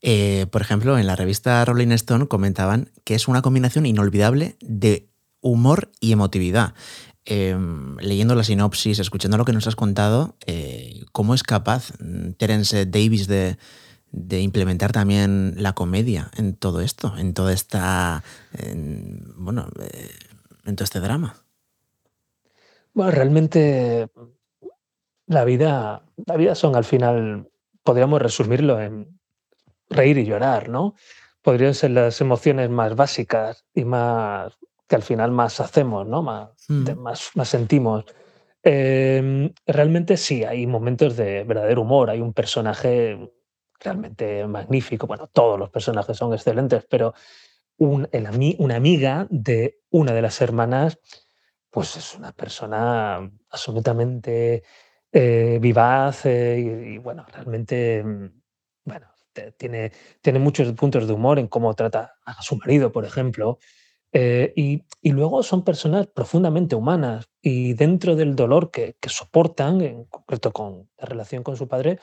Eh, 0.00 0.46
por 0.50 0.62
ejemplo, 0.62 0.98
en 0.98 1.06
la 1.06 1.14
revista 1.14 1.64
Rolling 1.64 1.92
Stone 1.92 2.26
comentaban 2.26 2.90
que 3.04 3.14
es 3.14 3.28
una 3.28 3.42
combinación 3.42 3.86
inolvidable 3.86 4.56
de 4.60 5.10
humor 5.40 5.90
y 6.00 6.12
emotividad. 6.12 6.74
Em, 7.32 7.96
leyendo 7.98 8.34
la 8.34 8.42
sinopsis, 8.42 8.98
escuchando 8.98 9.38
lo 9.38 9.44
que 9.44 9.52
nos 9.52 9.68
has 9.68 9.76
contado, 9.76 10.34
eh, 10.46 11.04
¿cómo 11.12 11.32
es 11.32 11.44
capaz 11.44 11.92
mm, 12.00 12.32
Terence 12.32 12.86
Davis 12.86 13.28
de, 13.28 13.56
implementar 14.40 14.90
también 14.90 15.54
la 15.56 15.72
comedia 15.72 16.32
en 16.36 16.56
todo 16.56 16.80
esto, 16.80 17.16
en 17.16 17.32
toda 17.32 17.52
esta, 17.52 18.24
bueno, 19.36 19.68
eh, 19.80 20.08
en 20.64 20.74
todo 20.74 20.82
este 20.82 20.98
drama? 20.98 21.36
Bueno, 22.94 23.12
realmente 23.12 24.08
la 25.28 25.44
vida, 25.44 26.02
la 26.26 26.36
vida 26.36 26.56
son 26.56 26.74
al 26.74 26.84
final, 26.84 27.48
podríamos 27.84 28.20
resumirlo 28.20 28.80
en 28.80 29.20
reír 29.88 30.18
y 30.18 30.24
llorar, 30.24 30.68
¿no? 30.68 30.96
Podrían 31.42 31.74
ser 31.74 31.92
las 31.92 32.20
emociones 32.20 32.70
más 32.70 32.96
básicas 32.96 33.64
y 33.72 33.84
más 33.84 34.58
que 34.90 34.96
al 34.96 35.02
final 35.02 35.30
más 35.30 35.60
hacemos, 35.60 36.04
¿no? 36.08 36.20
Más, 36.20 36.50
mm. 36.68 36.98
más, 36.98 37.30
más, 37.36 37.48
sentimos. 37.48 38.04
Em, 38.60 39.52
realmente 39.64 40.16
sí, 40.16 40.42
hay 40.42 40.66
momentos 40.66 41.16
de 41.16 41.44
verdadero 41.44 41.82
humor, 41.82 42.10
hay 42.10 42.20
un 42.20 42.34
personaje 42.34 43.16
realmente 43.78 44.44
magnífico, 44.48 45.06
bueno, 45.06 45.28
todos 45.28 45.56
los 45.60 45.70
personajes 45.70 46.16
son 46.16 46.34
excelentes, 46.34 46.84
pero 46.90 47.14
un, 47.78 48.08
una 48.58 48.76
amiga 48.76 49.28
de 49.30 49.78
una 49.90 50.12
de 50.12 50.22
las 50.22 50.40
hermanas, 50.40 50.98
pues 51.70 51.96
es 51.96 52.16
una 52.16 52.32
persona 52.32 53.30
absolutamente 53.48 54.64
eh, 55.12 55.58
vivaz 55.62 56.26
eh, 56.26 56.58
y, 56.58 56.98
bueno, 56.98 57.24
realmente, 57.32 58.02
mm, 58.02 58.26
bueno, 58.86 59.06
tiene, 59.56 59.92
tiene 60.20 60.40
muchos 60.40 60.72
puntos 60.72 61.06
de 61.06 61.12
humor 61.12 61.38
en 61.38 61.46
cómo 61.46 61.72
trata 61.74 62.14
a 62.24 62.42
su 62.42 62.56
marido, 62.56 62.90
por 62.90 63.04
ejemplo, 63.04 63.60
eh, 64.12 64.52
y, 64.56 64.82
luego 65.12 65.42
son 65.42 65.64
personas 65.64 66.06
profundamente 66.08 66.74
humanas 66.74 67.28
y 67.40 67.74
dentro 67.74 68.16
del 68.16 68.34
dolor 68.34 68.70
que, 68.70 68.96
soportan, 69.06 69.80
en 69.80 70.04
concreto 70.04 70.52
con 70.52 70.88
la 70.98 71.06
relación 71.06 71.42
con 71.42 71.56
su 71.56 71.68
padre, 71.68 71.98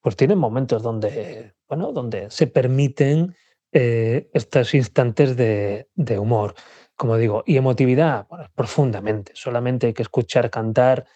pues 0.00 0.16
tienen 0.16 0.38
momentos 0.38 0.82
donde, 0.82 1.54
bueno, 1.68 1.92
donde 1.92 2.30
se 2.30 2.46
permiten 2.48 3.36
eh, 3.72 4.28
estos 4.34 4.74
instantes 4.74 5.36
de, 5.36 5.88
humor, 6.18 6.54
como 6.96 7.16
digo, 7.16 7.44
y 7.46 7.56
emotividad, 7.56 8.26
profundamente. 8.54 9.32
Solamente 9.34 9.88
hay 9.88 9.94
que 9.94 10.02
escuchar 10.02 10.50
cantar 10.50 11.06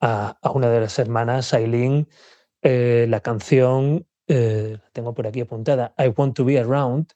a, 0.00 0.38
una 0.54 0.70
de 0.70 0.80
las 0.80 0.98
hermanas, 0.98 1.54
Aileen, 1.54 2.08
eh, 2.62 3.06
la 3.08 3.20
canción, 3.20 4.06
tengo 4.92 5.14
por 5.14 5.26
aquí 5.26 5.40
apuntada, 5.40 5.94
I 5.96 6.08
Want 6.14 6.36
to 6.36 6.44
Be 6.44 6.58
Around, 6.58 7.14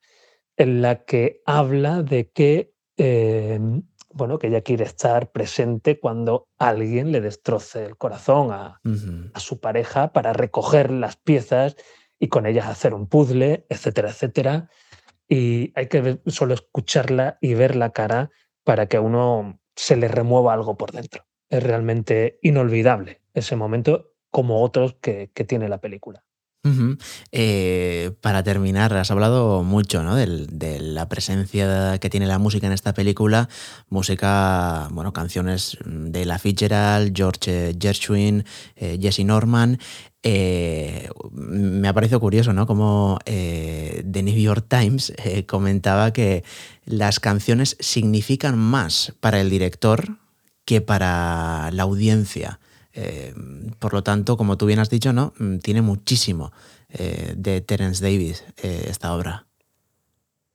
en 0.57 0.83
la 0.83 1.05
que 1.05 1.43
habla 1.47 2.03
de 2.03 2.31
que, 2.31 2.75
em, 2.97 3.83
bueno, 4.13 4.39
que 4.39 4.49
ella 4.49 4.63
quiere 4.63 4.85
estar 4.85 5.33
presente 5.33 5.99
cuando 5.99 6.49
alguien 6.59 7.13
le 7.13 7.21
destroce 7.21 7.85
el 7.87 7.97
corazón 7.97 8.53
a, 8.53 8.81
su 9.37 9.61
pareja 9.61 10.13
para 10.13 10.33
recoger 10.33 10.91
las 10.91 11.17
piezas 11.17 11.77
y 12.19 12.29
con 12.29 12.47
ellas 12.47 12.67
hacer 12.67 12.95
un 12.95 13.07
puzzle, 13.07 13.67
etcétera, 13.69 14.11
etcétera. 14.11 14.69
Y 15.29 15.73
hay 15.75 15.89
que 15.89 16.21
solo 16.27 16.55
escucharla 16.55 17.39
y 17.41 17.55
ver 17.55 17.75
la 17.77 17.91
cara 17.91 18.31
para 18.65 18.87
que 18.87 18.99
a 18.99 19.01
uno 19.01 19.61
se 19.75 19.97
le 19.97 20.09
remueva 20.09 20.53
algo 20.53 20.77
por 20.77 20.93
dentro. 20.93 21.25
Es 21.49 21.63
realmente 21.63 22.39
inolvidable 22.43 23.23
ese 23.35 23.57
momento, 23.57 24.13
como 24.31 24.63
otros 24.63 24.97
que 25.01 25.29
tiene 25.47 25.69
la 25.69 25.81
película. 25.81 26.25
Eh, 27.33 28.13
para 28.21 28.45
terminar, 28.45 28.95
has 28.97 29.11
hablado 29.11 29.65
mucho 29.65 30.05
¿no? 30.05 30.15
de, 30.15 30.79
la 30.81 31.09
presencia 31.09 31.99
que 31.99 32.09
tiene 32.09 32.27
la 32.27 32.39
música 32.39 32.67
en 32.69 32.73
esta 32.73 32.95
película. 32.95 33.49
Música, 33.89 34.89
bueno, 34.93 35.13
canciones 35.13 35.77
de 35.85 36.25
La 36.25 36.39
Fitzgerald, 36.39 37.17
George 37.17 37.77
Gershwin, 37.81 38.45
eh, 38.77 38.99
Jesse 39.01 39.25
Norman. 39.25 39.79
Eh, 40.23 41.09
me 41.33 41.89
ha 41.89 41.93
parecido 41.93 42.21
curioso, 42.21 42.53
¿no? 42.53 42.69
Como 42.69 43.19
The 43.25 44.23
New 44.23 44.39
York 44.39 44.67
Times 44.69 45.13
comentaba 45.47 46.13
que 46.13 46.45
las 46.85 47.19
canciones 47.19 47.77
significan 47.81 48.57
más 48.57 49.15
para 49.19 49.41
el 49.41 49.51
director 49.51 50.19
que 50.65 50.81
para 50.81 51.71
la 51.73 51.83
audiencia. 51.83 52.61
Eh, 52.95 53.35
por 53.79 53.95
lo 53.95 54.03
tanto, 54.03 54.37
como 54.37 54.59
tú 54.59 54.67
bien 54.67 54.79
has 54.79 54.91
dicho, 54.91 55.13
¿no? 55.13 55.33
Mm, 55.39 55.59
tiene 55.59 55.83
muchísimo 55.83 56.53
eh, 56.89 57.33
de 57.37 57.61
Terence 57.61 58.05
Davis 58.05 58.45
eh, 58.63 58.87
esta 58.89 59.15
obra. 59.15 59.47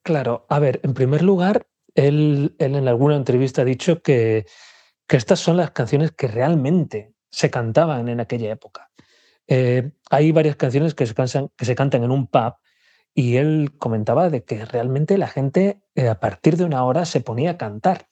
Claro, 0.03 0.45
a 0.49 0.59
ver, 0.59 0.79
en 0.83 0.93
primer 0.93 1.23
lugar, 1.23 1.67
él, 1.95 2.55
en 2.59 2.87
alguna 2.87 3.15
entrevista 3.15 3.63
ha 3.63 3.65
dicho 3.65 4.01
que, 4.01 4.45
que, 5.07 5.17
estas 5.17 5.39
son 5.39 5.57
las 5.57 5.71
canciones 5.71 6.11
que 6.11 6.27
realmente 6.27 7.13
se 7.31 7.49
cantaban 7.49 8.07
en 8.07 8.19
aquella 8.19 8.51
época. 8.51 8.89
hay 10.09 10.31
varias 10.31 10.55
canciones 10.55 10.93
que 10.93 11.05
se, 11.05 11.15
que 11.15 11.65
se 11.65 11.75
cantan 11.75 12.03
en 12.03 12.11
un 12.11 12.27
pub 12.27 12.53
y 13.13 13.37
él 13.37 13.73
comentaba 13.79 14.29
de 14.29 14.43
que 14.43 14.63
realmente 14.65 15.17
la 15.17 15.27
gente 15.27 15.81
a 16.09 16.19
partir 16.19 16.55
de 16.57 16.65
una 16.65 16.83
hora 16.85 17.05
se 17.05 17.21
ponía 17.21 17.51
a 17.51 17.57
cantar, 17.57 18.07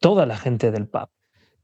toda 0.00 0.26
la 0.26 0.36
gente 0.36 0.70
del 0.70 0.88
pub. 0.88 1.08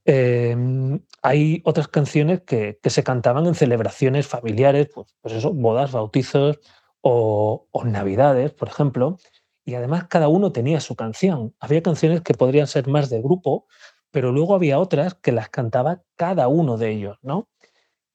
Em, 0.09 1.01
hay 1.21 1.63
otras 1.65 1.89
canciones 1.89 2.43
que, 2.43 2.79
se 2.85 3.03
cantaban 3.03 3.45
en 3.47 3.57
celebraciones 3.57 4.29
familiares, 4.29 4.89
pues, 4.95 5.09
pues 5.21 5.35
eso, 5.35 5.53
bodas, 5.53 5.91
bautizos 5.91 6.61
o, 7.01 7.69
navidades, 7.85 8.53
por 8.53 8.69
ejemplo, 8.69 9.19
y 9.65 9.75
además 9.75 10.07
cada 10.09 10.29
uno 10.29 10.53
tenía 10.53 10.81
su 10.81 10.95
canción. 10.95 11.55
Había 11.59 11.83
canciones 11.83 12.21
que 12.23 12.35
podrían 12.35 12.69
ser 12.69 12.87
más 12.87 13.11
de 13.11 13.21
grupo, 13.21 13.67
pero 14.13 14.31
luego 14.31 14.55
había 14.55 14.79
otras 14.79 15.15
que 15.15 15.33
las 15.33 15.49
cantaba 15.51 16.03
cada 16.15 16.47
uno 16.47 16.77
de 16.79 16.93
ellos, 16.93 17.19
¿no? 17.23 17.49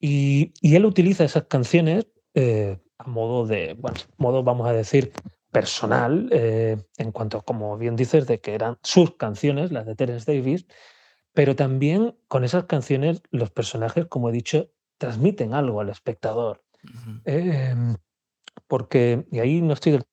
Y, 0.00 0.52
él 0.62 0.86
utiliza 0.86 1.24
esas 1.24 1.44
canciones 1.44 2.06
eh, 2.34 2.78
a 2.98 3.04
modo 3.06 3.46
de, 3.46 3.74
bueno, 3.74 3.98
modo, 4.16 4.42
vamos 4.42 4.66
a 4.66 4.72
decir, 4.72 5.12
personal, 5.50 6.28
eh, 6.32 6.78
en 6.96 7.12
cuanto, 7.12 7.42
como 7.42 7.76
bien 7.76 7.96
dices, 7.96 8.26
de 8.26 8.40
que 8.40 8.54
eran 8.54 8.78
sus 8.82 9.16
canciones, 9.16 9.72
las 9.72 9.86
de 9.86 9.94
Terence 9.94 10.32
Davis, 10.32 10.66
pero 11.32 11.56
también 11.56 12.16
con 12.28 12.44
esas 12.44 12.64
canciones 12.64 13.22
los 13.30 13.50
personajes, 13.50 14.06
como 14.06 14.28
he 14.28 14.32
dicho, 14.32 14.70
transmiten 14.98 15.54
algo 15.54 15.80
al 15.80 15.88
espectador. 15.88 16.64
Em, 17.24 17.96
porque, 18.66 19.26
y 19.30 19.38
ahí 19.38 19.60
no 19.62 19.72
estoy 19.72 19.92
del 19.92 20.04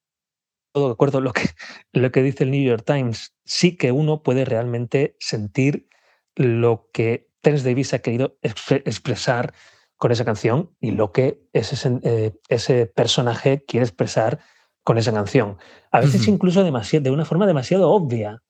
todo 0.72 0.88
de 0.88 0.94
acuerdo 0.94 1.22
lo 1.22 1.34
que, 1.34 1.42
lo 1.94 2.12
que 2.12 2.24
dice 2.24 2.44
el 2.44 2.52
New 2.52 2.64
York 2.64 2.84
Times, 2.86 3.36
sí 3.44 3.76
que 3.76 3.92
uno 3.92 4.24
puede 4.24 4.46
realmente 4.46 5.16
sentir 5.20 5.90
lo 6.36 6.90
que 6.94 7.30
Terence 7.42 7.68
Davis 7.68 7.94
ha 7.94 8.00
querido 8.00 8.38
expresar 8.42 9.54
con 9.98 10.12
esa 10.12 10.26
canción 10.26 10.72
y 10.80 10.92
lo 10.92 11.12
que 11.12 11.42
ese, 11.52 12.00
eh, 12.04 12.34
ese 12.48 12.86
personaje 12.86 13.66
quiere 13.66 13.86
expresar 13.86 14.40
con 14.84 14.98
esa 14.98 15.12
canción. 15.12 15.58
A 15.92 16.00
veces 16.00 16.28
incluso 16.28 16.64
de 16.64 17.12
una 17.12 17.26
forma 17.26 17.46
demasiado 17.46 17.92
obvia. 17.92 18.42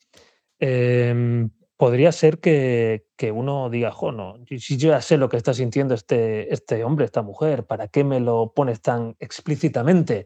Em, 0.59 1.49
podría 1.80 2.12
ser 2.12 2.40
que, 2.40 3.06
uno 3.34 3.70
diga, 3.70 3.94
jo, 3.94 4.12
no, 4.12 4.36
si 4.50 4.76
yo 4.76 4.90
ya 4.90 5.02
sé 5.02 5.16
lo 5.16 5.30
que 5.30 5.38
está 5.38 5.54
sintiendo 5.54 5.94
este, 5.94 6.54
este 6.54 6.84
hombre, 6.84 7.06
esta 7.06 7.22
mujer, 7.22 7.66
¿para 7.66 7.88
qué 7.88 8.04
me 8.04 8.20
lo 8.20 8.52
pones 8.54 8.82
tan 8.82 9.16
explícitamente? 9.22 10.26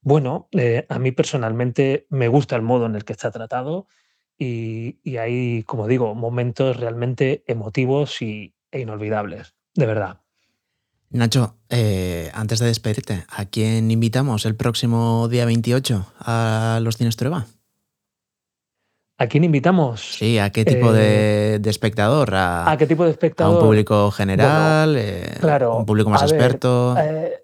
Bueno, 0.00 0.48
eh, 0.52 0.86
a 0.88 1.00
mí 1.00 1.10
personalmente 1.10 2.06
me 2.08 2.28
gusta 2.28 2.54
el 2.54 2.62
modo 2.62 2.86
en 2.86 2.94
el 2.94 3.04
que 3.04 3.14
está 3.14 3.32
tratado 3.32 3.88
y, 4.38 5.16
hay, 5.16 5.64
como 5.64 5.88
digo, 5.88 6.14
momentos 6.14 6.76
realmente 6.76 7.42
emotivos 7.48 8.22
y, 8.22 8.54
e 8.70 8.78
inolvidables, 8.78 9.56
de 9.74 9.86
verdad. 9.86 10.20
Nacho, 11.10 11.56
eh, 11.68 12.30
antes 12.32 12.60
de 12.60 12.66
despedirte, 12.66 13.24
¿a 13.28 13.46
quién 13.46 13.90
invitamos 13.90 14.46
el 14.46 14.54
próximo 14.54 15.26
día 15.26 15.46
28 15.46 16.12
a 16.20 16.78
los 16.80 16.96
Cines 16.96 17.16
Trueba? 17.16 17.48
¿A 19.22 19.28
quién 19.28 19.44
invitamos? 19.44 20.16
Sí, 20.16 20.40
¿a 20.40 20.50
qué 20.50 20.64
tipo 20.64 20.92
de, 20.92 21.54
eh, 21.54 21.60
espectador? 21.66 22.34
A, 22.34 22.74
qué 22.76 22.88
tipo 22.88 23.04
de 23.04 23.12
espectador? 23.12 23.54
¿A 23.54 23.56
un 23.56 23.64
público 23.64 24.10
general? 24.10 24.96
Eh, 24.98 25.36
claro, 25.40 25.76
¿Un 25.76 25.86
público 25.86 26.10
más 26.10 26.24
experto? 26.24 26.96
Eh, 26.98 27.40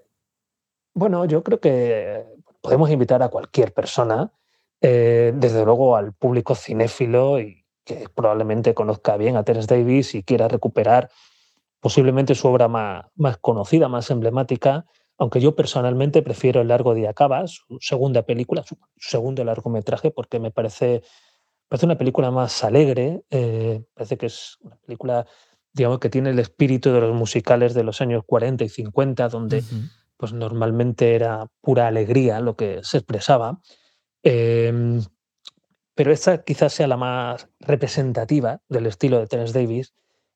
bueno, 0.94 1.24
yo 1.26 1.44
creo 1.44 1.60
que 1.60 2.24
podemos 2.60 2.90
invitar 2.90 3.22
a 3.22 3.28
cualquier 3.28 3.72
persona, 3.72 4.32
desde 4.80 5.64
luego 5.64 5.94
al 5.94 6.12
público 6.14 6.56
cinéfilo 6.56 7.38
y 7.38 7.64
que 7.84 8.08
probablemente 8.12 8.74
conozca 8.74 9.16
bien 9.16 9.36
a 9.36 9.44
Terence 9.44 9.72
Davis 9.72 10.16
y 10.16 10.24
quiera 10.24 10.48
recuperar 10.48 11.10
posiblemente 11.78 12.34
su 12.34 12.48
obra 12.48 12.66
más, 12.66 13.06
más 13.14 13.36
conocida, 13.38 13.86
más 13.86 14.10
emblemática, 14.10 14.84
aunque 15.16 15.40
yo 15.40 15.54
personalmente 15.54 16.22
prefiero 16.22 16.60
El 16.60 16.68
largo 16.68 16.94
día 16.94 17.10
acaba, 17.10 17.46
su 17.46 17.78
segunda 17.80 18.22
película, 18.22 18.64
su 18.64 18.76
segundo 18.96 19.44
largometraje, 19.44 20.10
porque 20.10 20.40
me 20.40 20.50
parece 20.50 21.02
Parece 21.68 21.86
una 21.86 21.98
película 21.98 22.30
más 22.30 22.64
alegre, 22.64 23.22
eh, 23.30 23.82
parece 23.94 24.16
que 24.16 24.26
es 24.26 24.56
una 24.60 24.76
película, 24.76 25.26
digamos, 25.72 25.98
que 25.98 26.08
tiene 26.08 26.30
el 26.30 26.38
espíritu 26.38 26.92
de 26.92 27.00
los 27.00 27.14
musicales 27.14 27.74
de 27.74 27.84
los 27.84 28.00
años 28.00 28.22
40 28.26 28.64
y 28.64 28.68
50, 28.68 29.28
donde 29.28 29.62
pues 30.16 30.32
normalmente 30.32 31.14
era 31.14 31.46
pura 31.60 31.86
alegría 31.86 32.40
lo 32.40 32.56
que 32.56 32.80
se 32.82 32.98
expresaba. 32.98 33.60
Em, 34.22 35.02
pero 35.94 36.12
esta 36.12 36.42
quizás 36.42 36.72
sea 36.72 36.86
la 36.86 36.96
más 36.96 37.48
representativa 37.60 38.60
del 38.68 38.86
estilo 38.86 39.18
de 39.18 39.26
Terence 39.26 39.58
Davis 39.58 39.94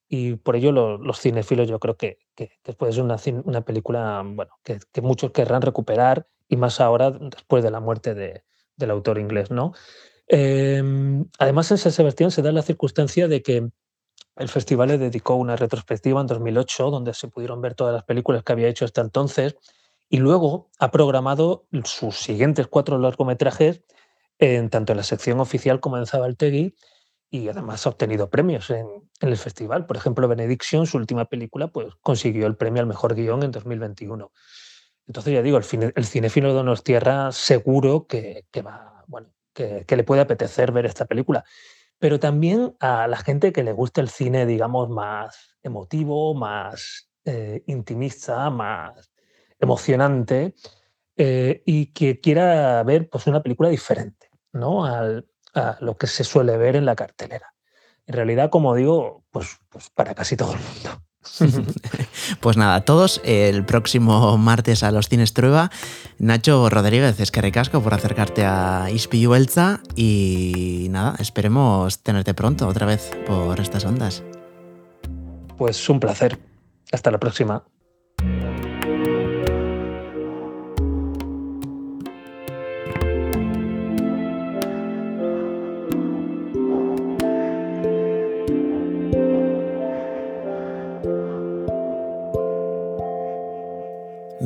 y 0.08 0.36
por 0.36 0.56
ello 0.56 0.72
los 0.72 1.20
cinéfilos 1.20 1.68
yo 1.68 1.78
creo 1.78 1.96
que, 1.96 2.18
que, 2.34 2.50
puede 2.76 2.92
ser 2.92 3.02
una, 3.02 3.16
una 3.44 3.62
película 3.62 4.22
bueno, 4.24 4.52
que, 4.62 4.78
que, 4.92 5.00
muchos 5.00 5.30
querrán 5.30 5.62
recuperar 5.62 6.26
y 6.48 6.56
más 6.56 6.80
ahora 6.80 7.10
después 7.10 7.64
de 7.64 7.70
la 7.70 7.80
muerte 7.80 8.14
de, 8.14 8.44
del 8.76 8.90
autor 8.90 9.18
inglés. 9.18 9.50
¿no? 9.50 9.72
Em, 10.34 11.26
además, 11.38 11.70
en 11.72 11.76
San 11.76 11.92
Sebastián 11.92 12.30
se 12.30 12.40
da 12.40 12.52
la 12.52 12.62
circunstancia 12.62 13.28
de 13.28 13.42
que 13.42 13.68
el 14.36 14.48
festival 14.48 14.88
le 14.88 14.96
dedicó 14.96 15.34
una 15.34 15.56
retrospectiva 15.56 16.22
en 16.22 16.26
2008, 16.26 16.90
donde 16.90 17.12
se 17.12 17.28
pudieron 17.28 17.60
ver 17.60 17.74
todas 17.74 17.92
las 17.92 18.04
películas 18.04 18.42
que 18.42 18.52
había 18.52 18.68
hecho 18.68 18.86
hasta 18.86 19.02
entonces, 19.02 19.56
y 20.08 20.16
luego 20.16 20.70
ha 20.78 20.90
programado 20.90 21.66
sus 21.84 22.16
siguientes 22.16 22.66
cuatro 22.66 22.98
largometrajes 22.98 23.82
en 24.38 24.70
tanto 24.70 24.94
en 24.94 24.96
la 24.96 25.02
sección 25.02 25.38
oficial 25.38 25.80
como 25.80 25.98
en 25.98 26.06
Zabaltegui, 26.06 26.76
y 27.28 27.48
además 27.48 27.86
ha 27.86 27.90
obtenido 27.90 28.30
premios 28.30 28.70
en, 28.70 28.86
el 29.20 29.36
festival. 29.36 29.84
Por 29.84 29.98
ejemplo, 29.98 30.28
Benediction, 30.28 30.86
su 30.86 30.96
última 30.96 31.26
película, 31.26 31.68
pues 31.68 31.88
consiguió 32.00 32.46
el 32.46 32.56
premio 32.56 32.80
al 32.80 32.88
mejor 32.88 33.14
guion 33.14 33.42
en 33.42 33.50
2021. 33.50 34.32
Entonces, 35.06 35.34
ya 35.34 35.42
digo, 35.42 35.58
el, 35.58 35.92
el 35.94 36.06
cinefilo 36.06 36.48
de 36.48 36.54
Donostierra 36.54 37.32
seguro 37.32 38.06
que, 38.06 38.46
que 38.50 38.62
va, 38.62 38.91
que, 39.52 39.84
le 39.88 40.04
puede 40.04 40.22
apetecer 40.22 40.72
ver 40.72 40.86
esta 40.86 41.04
película, 41.04 41.44
pero 41.98 42.18
también 42.18 42.76
a 42.80 43.06
la 43.06 43.16
gente 43.16 43.52
que 43.52 43.62
le 43.62 43.72
gusta 43.72 44.00
el 44.00 44.08
cine, 44.08 44.46
digamos, 44.46 44.88
más 44.88 45.56
emotivo, 45.62 46.34
más 46.34 47.10
eh, 47.24 47.62
intimista, 47.66 48.50
más 48.50 49.12
emocionante, 49.58 50.54
eh, 51.16 51.62
y 51.66 51.92
que 51.92 52.20
quiera 52.20 52.82
ver 52.82 53.08
pues, 53.08 53.26
una 53.26 53.42
película 53.42 53.68
diferente 53.68 54.30
¿no? 54.52 54.86
a 54.86 55.22
lo 55.80 55.96
que 55.98 56.06
se 56.06 56.24
suele 56.24 56.56
ver 56.56 56.76
en 56.76 56.86
la 56.86 56.96
cartelera. 56.96 57.54
En 58.06 58.14
realidad, 58.14 58.50
como 58.50 58.74
digo, 58.74 59.24
pues, 59.30 59.58
pues 59.68 59.90
para 59.90 60.14
casi 60.14 60.36
todo 60.36 60.54
el 60.54 60.60
mundo. 60.60 61.02
pues 62.40 62.56
nada, 62.56 62.84
todos 62.84 63.20
el 63.24 63.64
próximo 63.64 64.36
martes 64.38 64.82
a 64.82 64.90
los 64.90 65.08
cines 65.08 65.32
Trueba. 65.32 65.70
Nacho 66.18 66.68
Rodríguez, 66.68 67.18
es 67.20 67.30
que 67.30 67.40
recasco 67.40 67.82
por 67.82 67.94
acercarte 67.94 68.44
a 68.44 68.90
Ispiu 68.90 69.32
y 69.96 70.86
nada, 70.90 71.16
esperemos 71.18 72.00
tenerte 72.00 72.34
pronto 72.34 72.68
otra 72.68 72.86
vez 72.86 73.10
por 73.26 73.60
estas 73.60 73.84
ondas. 73.84 74.22
Pues 75.56 75.88
un 75.88 76.00
placer. 76.00 76.38
Hasta 76.92 77.10
la 77.10 77.18
próxima. 77.18 77.64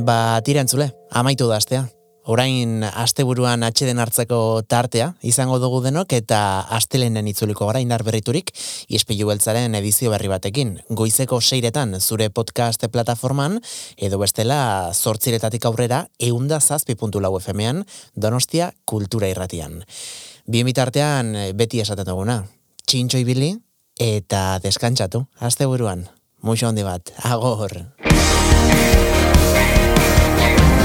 Ba, 0.07 0.40
tira 0.46 0.61
entzule, 0.62 0.92
amaitu 1.11 1.48
da 1.50 1.57
astea. 1.59 1.88
Orain 2.30 2.84
asteburuan 2.86 3.64
atxeden 3.66 3.98
hartzeko 3.98 4.62
tartea 4.70 5.09
izango 5.26 5.57
dugu 5.59 5.80
denok 5.82 6.12
eta 6.14 6.38
astelenen 6.76 7.26
itzuliko 7.26 7.66
gara 7.66 7.80
indar 7.82 8.04
berriturik 8.07 8.52
ispilu 8.86 9.26
beltzaren 9.30 9.74
edizio 9.74 10.12
berri 10.14 10.30
batekin. 10.30 10.76
Goizeko 11.00 11.40
seiretan 11.40 11.98
zure 11.98 12.28
podcast 12.30 12.86
plataforman 12.92 13.59
edo 13.96 14.20
bestela 14.22 14.92
zortziretatik 14.94 15.66
aurrera 15.66 16.04
eunda 16.18 16.61
zazpi 16.61 16.94
puntu 16.94 17.22
lau 17.22 17.34
FM-ean 17.40 17.82
donostia 18.14 18.70
kultura 18.84 19.30
irratian. 19.32 19.80
Bien 20.46 20.66
bitartean 20.66 21.34
beti 21.59 21.82
esaten 21.82 22.07
duguna, 22.07 22.44
txintxo 22.86 23.22
ibili 23.26 23.57
eta 23.98 24.61
deskantzatu 24.62 25.26
asteburuan. 25.40 26.07
Muxo 26.46 26.70
handi 26.70 26.86
bat, 26.86 27.11
agor! 27.26 27.80
you. 30.47 30.76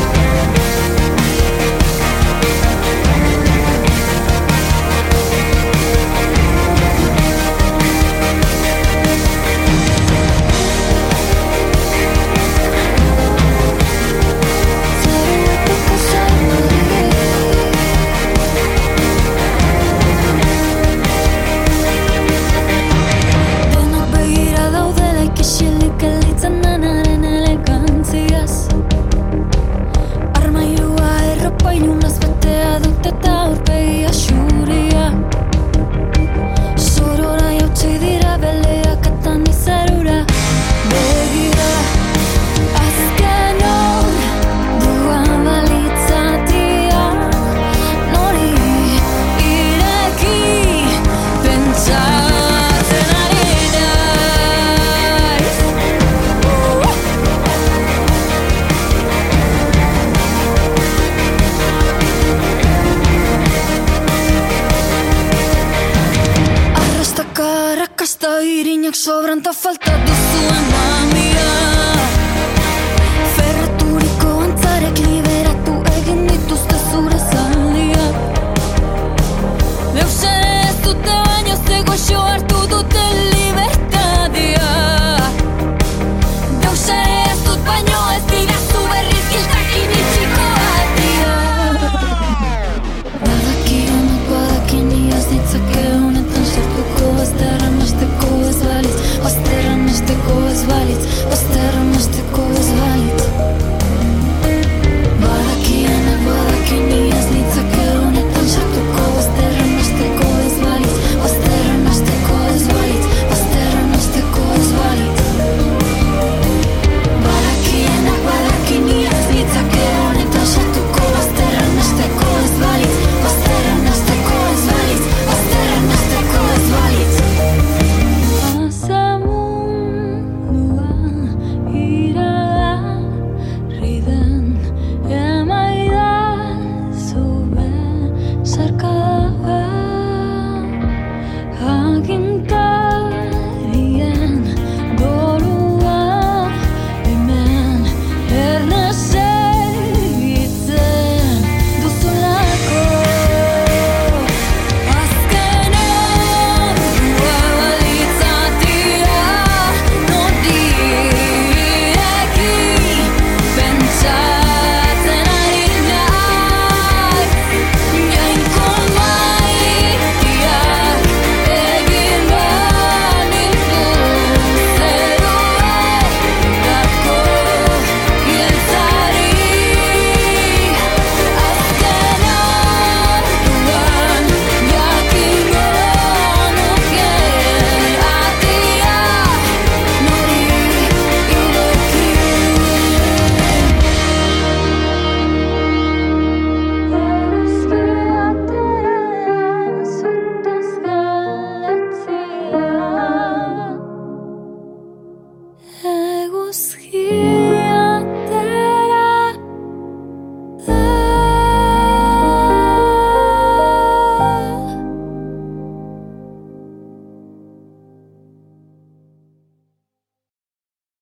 sovrantaffaltà 69.01 69.97
di 70.03 70.11
sua 70.11 70.70